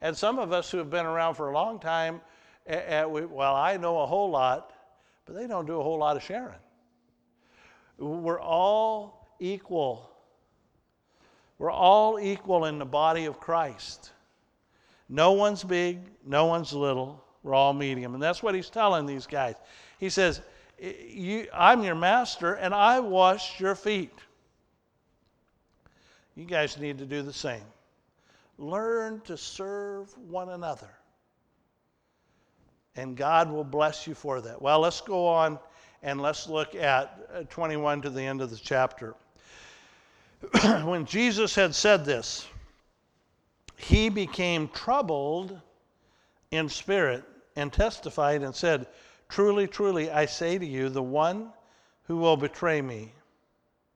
And 0.00 0.16
some 0.16 0.38
of 0.38 0.52
us 0.52 0.70
who 0.70 0.78
have 0.78 0.90
been 0.90 1.06
around 1.06 1.34
for 1.34 1.48
a 1.48 1.52
long 1.52 1.80
time, 1.80 2.20
uh, 2.68 3.06
we, 3.08 3.24
well, 3.24 3.54
I 3.54 3.76
know 3.76 4.00
a 4.00 4.06
whole 4.06 4.30
lot, 4.30 4.72
but 5.24 5.34
they 5.34 5.46
don't 5.46 5.66
do 5.66 5.80
a 5.80 5.82
whole 5.82 5.98
lot 5.98 6.16
of 6.16 6.22
sharing. 6.22 6.54
We're 7.98 8.40
all 8.40 9.36
equal. 9.40 10.10
We're 11.58 11.70
all 11.70 12.18
equal 12.20 12.66
in 12.66 12.78
the 12.78 12.84
body 12.84 13.24
of 13.24 13.40
Christ. 13.40 14.12
No 15.08 15.32
one's 15.32 15.64
big, 15.64 16.00
no 16.24 16.46
one's 16.46 16.72
little. 16.72 17.24
We're 17.42 17.54
all 17.54 17.72
medium. 17.72 18.14
And 18.14 18.22
that's 18.22 18.42
what 18.42 18.54
he's 18.54 18.70
telling 18.70 19.06
these 19.06 19.26
guys. 19.26 19.56
He 19.98 20.08
says, 20.08 20.40
I'm 21.52 21.82
your 21.82 21.94
master, 21.94 22.54
and 22.54 22.74
I 22.74 23.00
washed 23.00 23.60
your 23.60 23.74
feet. 23.74 24.12
You 26.34 26.44
guys 26.44 26.78
need 26.78 26.98
to 26.98 27.06
do 27.06 27.22
the 27.22 27.32
same. 27.32 27.62
Learn 28.58 29.20
to 29.22 29.36
serve 29.36 30.16
one 30.28 30.50
another. 30.50 30.90
And 32.96 33.16
God 33.16 33.50
will 33.50 33.64
bless 33.64 34.06
you 34.06 34.14
for 34.14 34.40
that. 34.40 34.60
Well, 34.60 34.80
let's 34.80 35.00
go 35.00 35.26
on 35.26 35.58
and 36.02 36.20
let's 36.20 36.48
look 36.48 36.74
at 36.74 37.28
uh, 37.34 37.42
21 37.44 38.02
to 38.02 38.10
the 38.10 38.22
end 38.22 38.40
of 38.40 38.50
the 38.50 38.56
chapter. 38.56 39.14
when 40.84 41.04
Jesus 41.04 41.54
had 41.54 41.74
said 41.74 42.04
this, 42.04 42.46
he 43.76 44.08
became 44.08 44.68
troubled 44.68 45.60
in 46.50 46.68
spirit 46.68 47.24
and 47.56 47.72
testified 47.72 48.42
and 48.42 48.54
said, 48.54 48.86
Truly, 49.34 49.66
truly, 49.66 50.12
I 50.12 50.26
say 50.26 50.58
to 50.58 50.64
you, 50.64 50.88
the 50.88 51.02
one 51.02 51.52
who 52.04 52.18
will 52.18 52.36
betray 52.36 52.80
me, 52.80 53.12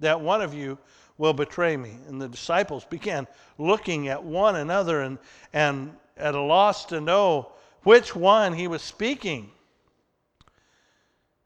that 0.00 0.20
one 0.20 0.42
of 0.42 0.52
you 0.52 0.76
will 1.16 1.32
betray 1.32 1.76
me. 1.76 1.96
And 2.08 2.20
the 2.20 2.28
disciples 2.28 2.84
began 2.84 3.28
looking 3.56 4.08
at 4.08 4.24
one 4.24 4.56
another 4.56 5.00
and, 5.02 5.16
and 5.52 5.94
at 6.16 6.34
a 6.34 6.40
loss 6.40 6.86
to 6.86 7.00
know 7.00 7.52
which 7.84 8.16
one 8.16 8.52
he 8.52 8.66
was 8.66 8.82
speaking. 8.82 9.52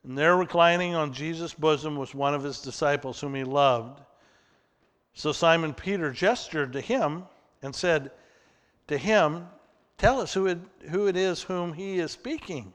And 0.05 0.17
there, 0.17 0.39
reclining 0.39 0.95
on 0.95 1.13
Jesus' 1.13 1.53
bosom, 1.53 1.97
was 1.97 2.15
one 2.15 2.33
of 2.33 2.43
his 2.43 2.63
disciples 2.63 3.21
whom 3.21 3.35
he 3.35 3.45
loved. 3.45 4.01
So 5.13 5.33
Simon 5.33 5.75
Peter 5.75 6.13
gestured 6.13 6.73
to 6.73 6.81
him 6.81 7.25
and 7.61 7.75
said 7.75 8.11
to 8.89 8.97
him, 8.97 9.49
Tell 9.99 10.19
us 10.19 10.33
who 10.33 10.47
it, 10.47 10.61
who 10.89 11.09
it 11.09 11.17
is 11.19 11.43
whom 11.43 11.75
he 11.75 11.99
is 11.99 12.11
speaking. 12.11 12.73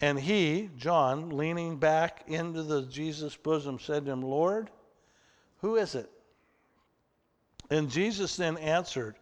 And 0.00 0.18
he, 0.18 0.70
John, 0.76 1.30
leaning 1.30 1.76
back 1.78 2.24
into 2.28 2.62
the 2.62 2.82
Jesus 2.82 3.36
bosom, 3.36 3.78
said 3.78 4.04
to 4.04 4.12
him, 4.12 4.22
Lord, 4.22 4.70
who 5.60 5.76
is 5.76 5.94
it? 5.94 6.08
And 7.70 7.90
Jesus 7.90 8.36
then 8.36 8.56
answered, 8.58 9.16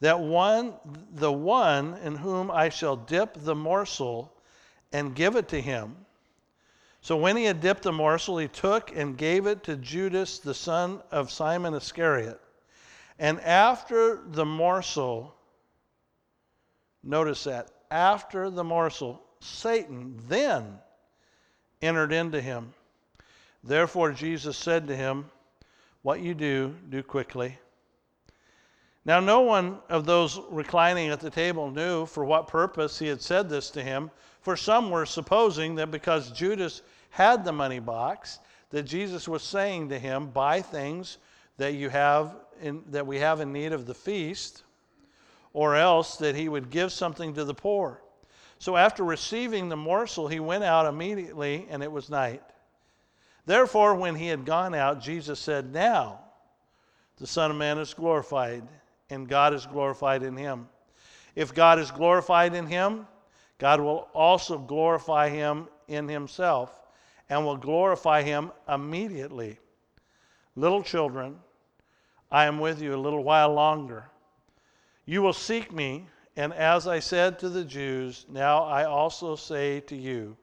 That 0.00 0.20
one, 0.20 0.74
the 1.12 1.32
one 1.32 1.94
in 1.94 2.14
whom 2.14 2.50
I 2.50 2.68
shall 2.68 2.96
dip 2.96 3.34
the 3.34 3.54
morsel 3.56 4.32
and 4.92 5.16
give 5.16 5.34
it 5.34 5.48
to 5.48 5.60
him. 5.60 5.96
So 7.00 7.16
when 7.16 7.36
he 7.36 7.44
had 7.44 7.60
dipped 7.60 7.82
the 7.82 7.92
morsel, 7.92 8.38
he 8.38 8.48
took 8.48 8.96
and 8.96 9.18
gave 9.18 9.46
it 9.46 9.64
to 9.64 9.76
Judas, 9.76 10.38
the 10.38 10.54
son 10.54 11.02
of 11.10 11.30
Simon 11.30 11.74
Iscariot. 11.74 12.40
And 13.18 13.40
after 13.40 14.22
the 14.24 14.46
morsel, 14.46 15.34
notice 17.02 17.44
that, 17.44 17.70
after 17.90 18.48
the 18.48 18.64
morsel, 18.64 19.23
Satan 19.44 20.18
then 20.26 20.78
entered 21.82 22.12
into 22.12 22.40
him. 22.40 22.72
Therefore, 23.62 24.10
Jesus 24.10 24.56
said 24.56 24.88
to 24.88 24.96
him, 24.96 25.30
What 26.02 26.20
you 26.20 26.34
do, 26.34 26.74
do 26.88 27.02
quickly. 27.02 27.58
Now, 29.04 29.20
no 29.20 29.42
one 29.42 29.80
of 29.90 30.06
those 30.06 30.40
reclining 30.50 31.10
at 31.10 31.20
the 31.20 31.28
table 31.28 31.70
knew 31.70 32.06
for 32.06 32.24
what 32.24 32.48
purpose 32.48 32.98
he 32.98 33.06
had 33.06 33.20
said 33.20 33.50
this 33.50 33.68
to 33.70 33.82
him, 33.82 34.10
for 34.40 34.56
some 34.56 34.90
were 34.90 35.04
supposing 35.04 35.74
that 35.74 35.90
because 35.90 36.30
Judas 36.30 36.80
had 37.10 37.44
the 37.44 37.52
money 37.52 37.80
box, 37.80 38.38
that 38.70 38.84
Jesus 38.84 39.28
was 39.28 39.42
saying 39.42 39.90
to 39.90 39.98
him, 39.98 40.28
Buy 40.28 40.62
things 40.62 41.18
that 41.58 41.74
you 41.74 41.90
have 41.90 42.34
in, 42.62 42.82
that 42.90 43.06
we 43.06 43.18
have 43.18 43.40
in 43.40 43.52
need 43.52 43.74
of 43.74 43.84
the 43.84 43.94
feast, 43.94 44.62
or 45.52 45.76
else 45.76 46.16
that 46.16 46.34
he 46.34 46.48
would 46.48 46.70
give 46.70 46.92
something 46.92 47.34
to 47.34 47.44
the 47.44 47.54
poor. 47.54 48.00
So 48.58 48.76
after 48.76 49.04
receiving 49.04 49.68
the 49.68 49.76
morsel, 49.76 50.28
he 50.28 50.40
went 50.40 50.64
out 50.64 50.86
immediately, 50.86 51.66
and 51.70 51.82
it 51.82 51.90
was 51.90 52.08
night. 52.08 52.42
Therefore, 53.46 53.94
when 53.94 54.14
he 54.14 54.28
had 54.28 54.46
gone 54.46 54.74
out, 54.74 55.00
Jesus 55.00 55.38
said, 55.38 55.72
Now 55.72 56.20
the 57.18 57.26
Son 57.26 57.50
of 57.50 57.56
Man 57.56 57.78
is 57.78 57.94
glorified, 57.94 58.66
and 59.10 59.28
God 59.28 59.54
is 59.54 59.66
glorified 59.66 60.22
in 60.22 60.36
him. 60.36 60.68
If 61.34 61.54
God 61.54 61.78
is 61.78 61.90
glorified 61.90 62.54
in 62.54 62.66
him, 62.66 63.06
God 63.58 63.80
will 63.80 64.08
also 64.14 64.58
glorify 64.58 65.28
him 65.28 65.68
in 65.88 66.08
himself, 66.08 66.70
and 67.28 67.44
will 67.44 67.56
glorify 67.56 68.22
him 68.22 68.50
immediately. 68.68 69.58
Little 70.56 70.82
children, 70.82 71.38
I 72.30 72.46
am 72.46 72.58
with 72.58 72.80
you 72.80 72.94
a 72.94 72.96
little 72.96 73.22
while 73.22 73.52
longer. 73.52 74.04
You 75.04 75.22
will 75.22 75.32
seek 75.32 75.72
me. 75.72 76.06
And 76.36 76.52
as 76.52 76.86
I 76.88 76.98
said 76.98 77.38
to 77.38 77.48
the 77.48 77.64
Jews, 77.64 78.26
now 78.28 78.64
I 78.64 78.84
also 78.84 79.36
say 79.36 79.80
to 79.80 79.96
you, 79.96 80.36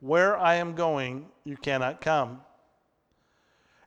where 0.00 0.38
I 0.38 0.54
am 0.54 0.74
going, 0.74 1.26
you 1.44 1.56
cannot 1.56 2.00
come. 2.00 2.40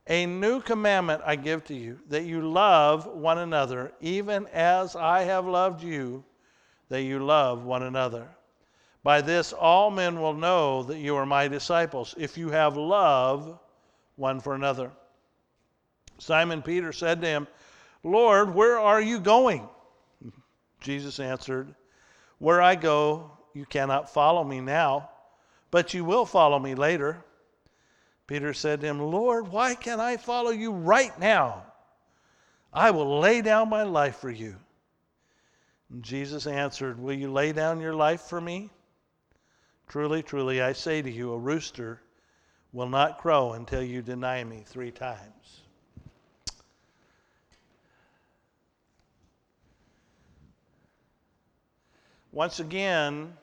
A 0.07 0.25
new 0.25 0.61
commandment 0.61 1.21
I 1.25 1.35
give 1.35 1.63
to 1.65 1.73
you, 1.73 1.99
that 2.09 2.25
you 2.25 2.41
love 2.41 3.07
one 3.07 3.37
another, 3.37 3.93
even 4.01 4.47
as 4.47 4.95
I 4.95 5.23
have 5.23 5.45
loved 5.45 5.83
you, 5.83 6.23
that 6.89 7.03
you 7.03 7.23
love 7.23 7.63
one 7.63 7.83
another. 7.83 8.27
By 9.03 9.21
this 9.21 9.53
all 9.53 9.89
men 9.89 10.19
will 10.19 10.33
know 10.33 10.83
that 10.83 10.99
you 10.99 11.15
are 11.15 11.25
my 11.25 11.47
disciples, 11.47 12.13
if 12.17 12.37
you 12.37 12.49
have 12.49 12.77
love 12.77 13.57
one 14.15 14.39
for 14.39 14.53
another. 14.53 14.91
Simon 16.19 16.61
Peter 16.61 16.91
said 16.91 17.21
to 17.21 17.27
him, 17.27 17.47
Lord, 18.03 18.53
where 18.53 18.77
are 18.77 19.01
you 19.01 19.19
going? 19.19 19.67
Jesus 20.81 21.19
answered, 21.19 21.73
Where 22.39 22.61
I 22.61 22.75
go, 22.75 23.31
you 23.53 23.65
cannot 23.65 24.13
follow 24.13 24.43
me 24.43 24.59
now, 24.59 25.09
but 25.69 25.93
you 25.93 26.03
will 26.03 26.25
follow 26.25 26.59
me 26.59 26.75
later. 26.75 27.23
Peter 28.27 28.53
said 28.53 28.81
to 28.81 28.87
him, 28.87 28.99
Lord, 28.99 29.47
why 29.47 29.75
can't 29.75 30.01
I 30.01 30.17
follow 30.17 30.51
you 30.51 30.71
right 30.71 31.17
now? 31.19 31.65
I 32.73 32.91
will 32.91 33.19
lay 33.19 33.41
down 33.41 33.69
my 33.69 33.83
life 33.83 34.17
for 34.17 34.31
you. 34.31 34.55
And 35.89 36.03
Jesus 36.03 36.47
answered, 36.47 36.99
Will 36.99 37.13
you 37.13 37.31
lay 37.31 37.51
down 37.51 37.81
your 37.81 37.93
life 37.93 38.21
for 38.21 38.39
me? 38.39 38.69
Truly, 39.87 40.23
truly, 40.23 40.61
I 40.61 40.71
say 40.71 41.01
to 41.01 41.11
you, 41.11 41.33
a 41.33 41.37
rooster 41.37 42.01
will 42.71 42.87
not 42.87 43.19
crow 43.19 43.53
until 43.53 43.83
you 43.83 44.01
deny 44.01 44.43
me 44.43 44.63
three 44.65 44.91
times. 44.91 45.61
Once 52.31 52.59
again, 52.59 53.33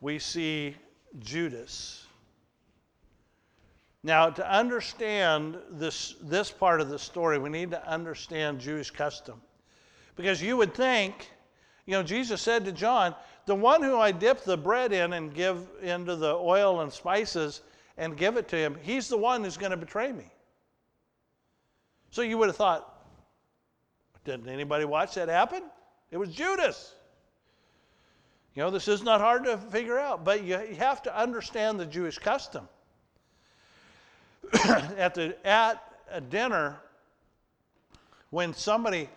we 0.00 0.18
see 0.18 0.76
Judas. 1.20 2.06
Now, 4.02 4.28
to 4.28 4.50
understand 4.50 5.56
this, 5.70 6.16
this 6.22 6.50
part 6.50 6.82
of 6.82 6.90
the 6.90 6.98
story, 6.98 7.38
we 7.38 7.48
need 7.48 7.70
to 7.70 7.88
understand 7.88 8.60
Jewish 8.60 8.90
custom. 8.90 9.40
Because 10.16 10.42
you 10.42 10.58
would 10.58 10.74
think, 10.74 11.30
you 11.86 11.92
know, 11.92 12.02
Jesus 12.02 12.42
said 12.42 12.66
to 12.66 12.72
John, 12.72 13.14
the 13.46 13.54
one 13.54 13.82
who 13.82 13.98
I 13.98 14.12
dip 14.12 14.44
the 14.44 14.58
bread 14.58 14.92
in 14.92 15.14
and 15.14 15.34
give 15.34 15.66
into 15.82 16.16
the 16.16 16.34
oil 16.34 16.82
and 16.82 16.92
spices 16.92 17.62
and 17.96 18.16
give 18.16 18.36
it 18.36 18.46
to 18.48 18.56
him, 18.56 18.76
he's 18.82 19.08
the 19.08 19.16
one 19.16 19.42
who's 19.42 19.56
going 19.56 19.70
to 19.70 19.76
betray 19.76 20.12
me. 20.12 20.30
So 22.10 22.20
you 22.20 22.36
would 22.36 22.48
have 22.48 22.56
thought, 22.56 23.06
didn't 24.24 24.48
anybody 24.48 24.84
watch 24.84 25.14
that 25.14 25.28
happen? 25.28 25.62
It 26.10 26.18
was 26.18 26.28
Judas. 26.28 26.94
You 28.54 28.62
know, 28.62 28.70
this 28.70 28.86
is 28.86 29.02
not 29.02 29.20
hard 29.20 29.44
to 29.44 29.58
figure 29.58 29.98
out, 29.98 30.24
but 30.24 30.44
you, 30.44 30.56
have 30.78 31.02
to 31.02 31.18
understand 31.18 31.80
the 31.80 31.86
Jewish 31.86 32.18
custom. 32.18 32.68
at, 34.64 35.14
the, 35.14 35.36
at 35.44 35.82
a 36.10 36.20
dinner, 36.20 36.78
when 38.30 38.54
somebody 38.54 39.08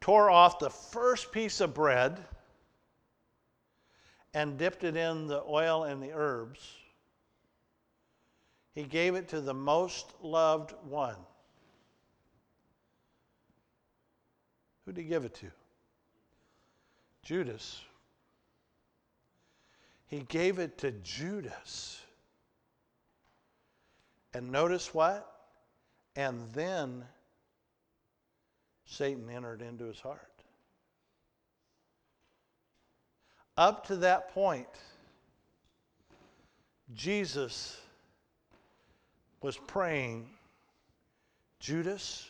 tore 0.00 0.28
off 0.28 0.58
the 0.58 0.70
first 0.70 1.30
piece 1.30 1.60
of 1.60 1.72
bread 1.72 2.18
and 4.34 4.58
dipped 4.58 4.82
it 4.82 4.96
in 4.96 5.28
the 5.28 5.42
oil 5.42 5.84
and 5.84 6.02
the 6.02 6.10
herbs, 6.12 6.74
he 8.74 8.82
gave 8.82 9.14
it 9.14 9.28
to 9.28 9.40
the 9.40 9.54
most 9.54 10.14
loved 10.20 10.74
one. 10.88 11.16
Who 14.84 14.92
did 14.92 15.02
he 15.02 15.08
give 15.08 15.24
it 15.24 15.34
to? 15.36 15.46
Judas. 17.22 17.82
He 20.10 20.24
gave 20.28 20.58
it 20.58 20.76
to 20.78 20.90
Judas. 20.90 22.02
And 24.34 24.50
notice 24.50 24.92
what? 24.92 25.24
And 26.16 26.52
then 26.52 27.04
Satan 28.86 29.30
entered 29.30 29.62
into 29.62 29.84
his 29.84 30.00
heart. 30.00 30.20
Up 33.56 33.86
to 33.86 33.96
that 33.96 34.34
point, 34.34 34.66
Jesus 36.92 37.80
was 39.42 39.56
praying, 39.56 40.28
Judas, 41.60 42.28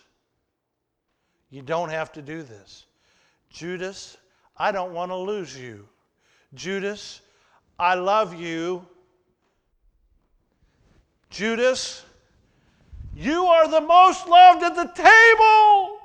you 1.48 1.62
don't 1.62 1.88
have 1.88 2.12
to 2.12 2.20
do 2.20 2.42
this. 2.42 2.84
Judas, 3.48 4.18
I 4.54 4.70
don't 4.70 4.92
want 4.92 5.10
to 5.12 5.16
lose 5.16 5.58
you. 5.58 5.88
Judas, 6.52 7.22
I 7.80 7.94
love 7.94 8.34
you. 8.34 8.84
Judas, 11.30 12.04
you 13.16 13.46
are 13.46 13.68
the 13.68 13.80
most 13.80 14.28
loved 14.28 14.62
at 14.62 14.76
the 14.76 14.84
table. 14.84 15.96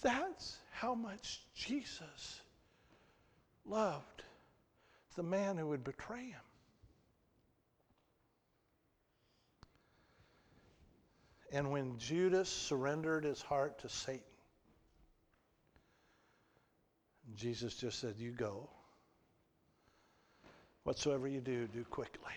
That's 0.00 0.58
how 0.70 0.94
much 0.94 1.40
Jesus 1.56 2.42
loved 3.66 4.22
the 5.16 5.24
man 5.24 5.56
who 5.56 5.66
would 5.66 5.82
betray 5.82 6.26
him. 6.26 6.53
And 11.54 11.70
when 11.70 11.98
Judas 11.98 12.48
surrendered 12.48 13.22
his 13.22 13.40
heart 13.40 13.78
to 13.78 13.88
Satan, 13.88 14.20
Jesus 17.36 17.76
just 17.76 18.00
said, 18.00 18.16
You 18.18 18.32
go. 18.32 18.68
Whatsoever 20.82 21.28
you 21.28 21.40
do, 21.40 21.68
do 21.68 21.84
quickly. 21.84 22.32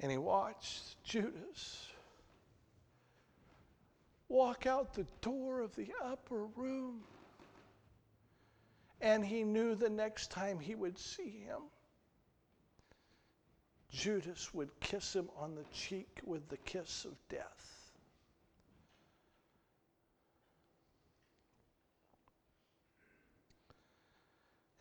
And 0.00 0.10
he 0.10 0.16
watched 0.16 0.96
Judas 1.04 1.86
walk 4.30 4.66
out 4.66 4.94
the 4.94 5.06
door 5.20 5.60
of 5.60 5.76
the 5.76 5.92
upper 6.02 6.46
room. 6.56 7.02
And 9.02 9.22
he 9.22 9.42
knew 9.42 9.74
the 9.74 9.90
next 9.90 10.30
time 10.30 10.58
he 10.58 10.74
would 10.74 10.98
see 10.98 11.44
him, 11.44 11.60
Judas 13.92 14.54
would 14.54 14.70
kiss 14.80 15.14
him 15.14 15.28
on 15.38 15.54
the 15.54 15.64
cheek 15.72 16.20
with 16.24 16.48
the 16.48 16.56
kiss 16.58 17.04
of 17.04 17.12
death. 17.28 17.72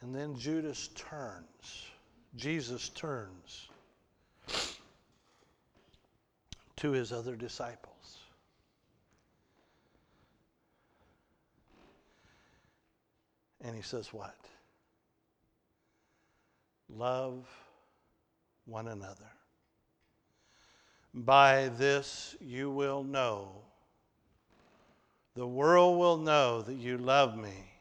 And 0.01 0.16
then 0.16 0.36
Judas 0.36 0.89
turns, 0.95 1.86
Jesus 2.36 2.89
turns 2.89 3.70
to 6.78 6.91
his 6.91 7.12
other 7.12 7.36
disciples. 7.36 8.18
And 13.64 13.76
he 13.76 13.84
says, 13.84 14.12
What? 14.12 14.36
Love 16.89 17.45
one 18.72 18.88
another. 18.88 19.30
By 21.14 21.68
this 21.78 22.36
you 22.40 22.72
will 22.72 23.04
know, 23.04 23.50
the 25.36 25.46
world 25.46 26.00
will 26.00 26.18
know 26.18 26.62
that 26.62 26.76
you 26.76 26.98
love 26.98 27.38
me 27.38 27.74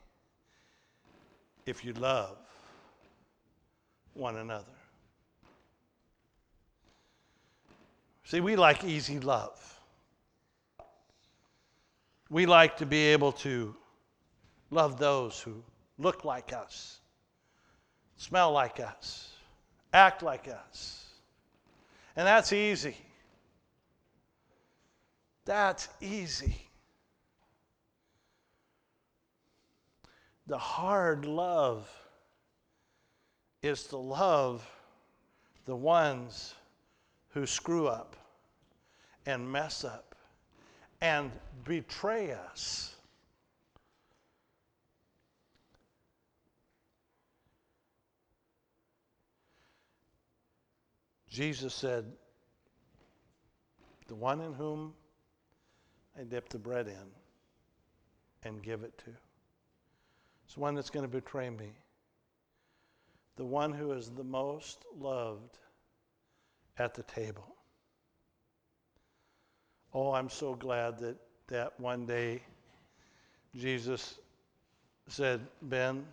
if 1.65 1.85
you 1.85 1.93
love 1.93 2.37
one 4.15 4.37
another. 4.37 4.67
See, 8.25 8.41
we 8.41 8.57
like 8.57 8.85
easy 8.85 9.19
love. 9.21 9.81
We 12.29 12.47
like 12.47 12.77
to 12.77 12.87
be 12.87 13.07
able 13.07 13.33
to 13.33 13.75
love 14.71 14.99
those 14.99 15.41
who 15.41 15.63
look 15.99 16.25
like 16.25 16.53
us, 16.53 17.01
smell 18.17 18.53
like 18.53 18.79
us, 18.79 19.33
act 19.93 20.23
like 20.23 20.49
us. 20.49 21.07
And 22.17 22.27
that's 22.27 22.53
easy. 22.53 22.97
That's 25.45 25.89
easy. 26.01 26.57
The 30.47 30.59
hard 30.59 31.25
love 31.25 31.89
is 33.63 33.85
to 33.85 33.97
love 33.97 34.69
the 35.67 35.77
ones 35.77 36.55
who 37.29 37.47
screw 37.47 37.87
up 37.87 38.17
and 39.27 39.51
mess 39.51 39.85
up 39.85 40.15
and 41.01 41.31
betray 41.65 42.33
us. 42.33 42.97
Jesus 51.31 51.73
said, 51.73 52.05
The 54.09 54.17
one 54.17 54.41
in 54.41 54.53
whom 54.53 54.93
I 56.19 56.25
dip 56.25 56.49
the 56.49 56.59
bread 56.59 56.89
in 56.89 57.07
and 58.43 58.63
give 58.63 58.83
it 58.83 58.99
to. 58.99 59.11
It's 60.45 60.55
the 60.55 60.61
one 60.61 60.75
that's 60.75 60.91
going 60.91 61.05
to 61.05 61.09
betray 61.09 61.49
me. 61.49 61.71
The 63.37 63.45
one 63.45 63.73
who 63.73 63.93
is 63.93 64.11
the 64.11 64.25
most 64.25 64.85
loved 64.99 65.59
at 66.79 66.95
the 66.95 67.05
table. 67.05 67.55
Oh, 69.95 70.13
I'm 70.13 70.29
so 70.29 70.55
glad 70.55 70.99
that, 70.99 71.17
that 71.49 71.79
one 71.79 72.07
day 72.07 72.43
Jesus 73.57 74.19
said, 75.09 75.41
Ben, 75.63 76.05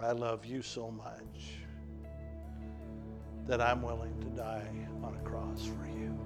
I 0.00 0.12
love 0.12 0.44
you 0.44 0.62
so 0.62 0.90
much 0.90 1.62
that 3.46 3.60
I'm 3.60 3.82
willing 3.82 4.14
to 4.20 4.26
die 4.28 4.68
on 5.02 5.14
a 5.14 5.28
cross 5.28 5.66
for 5.66 5.86
you. 5.86 6.16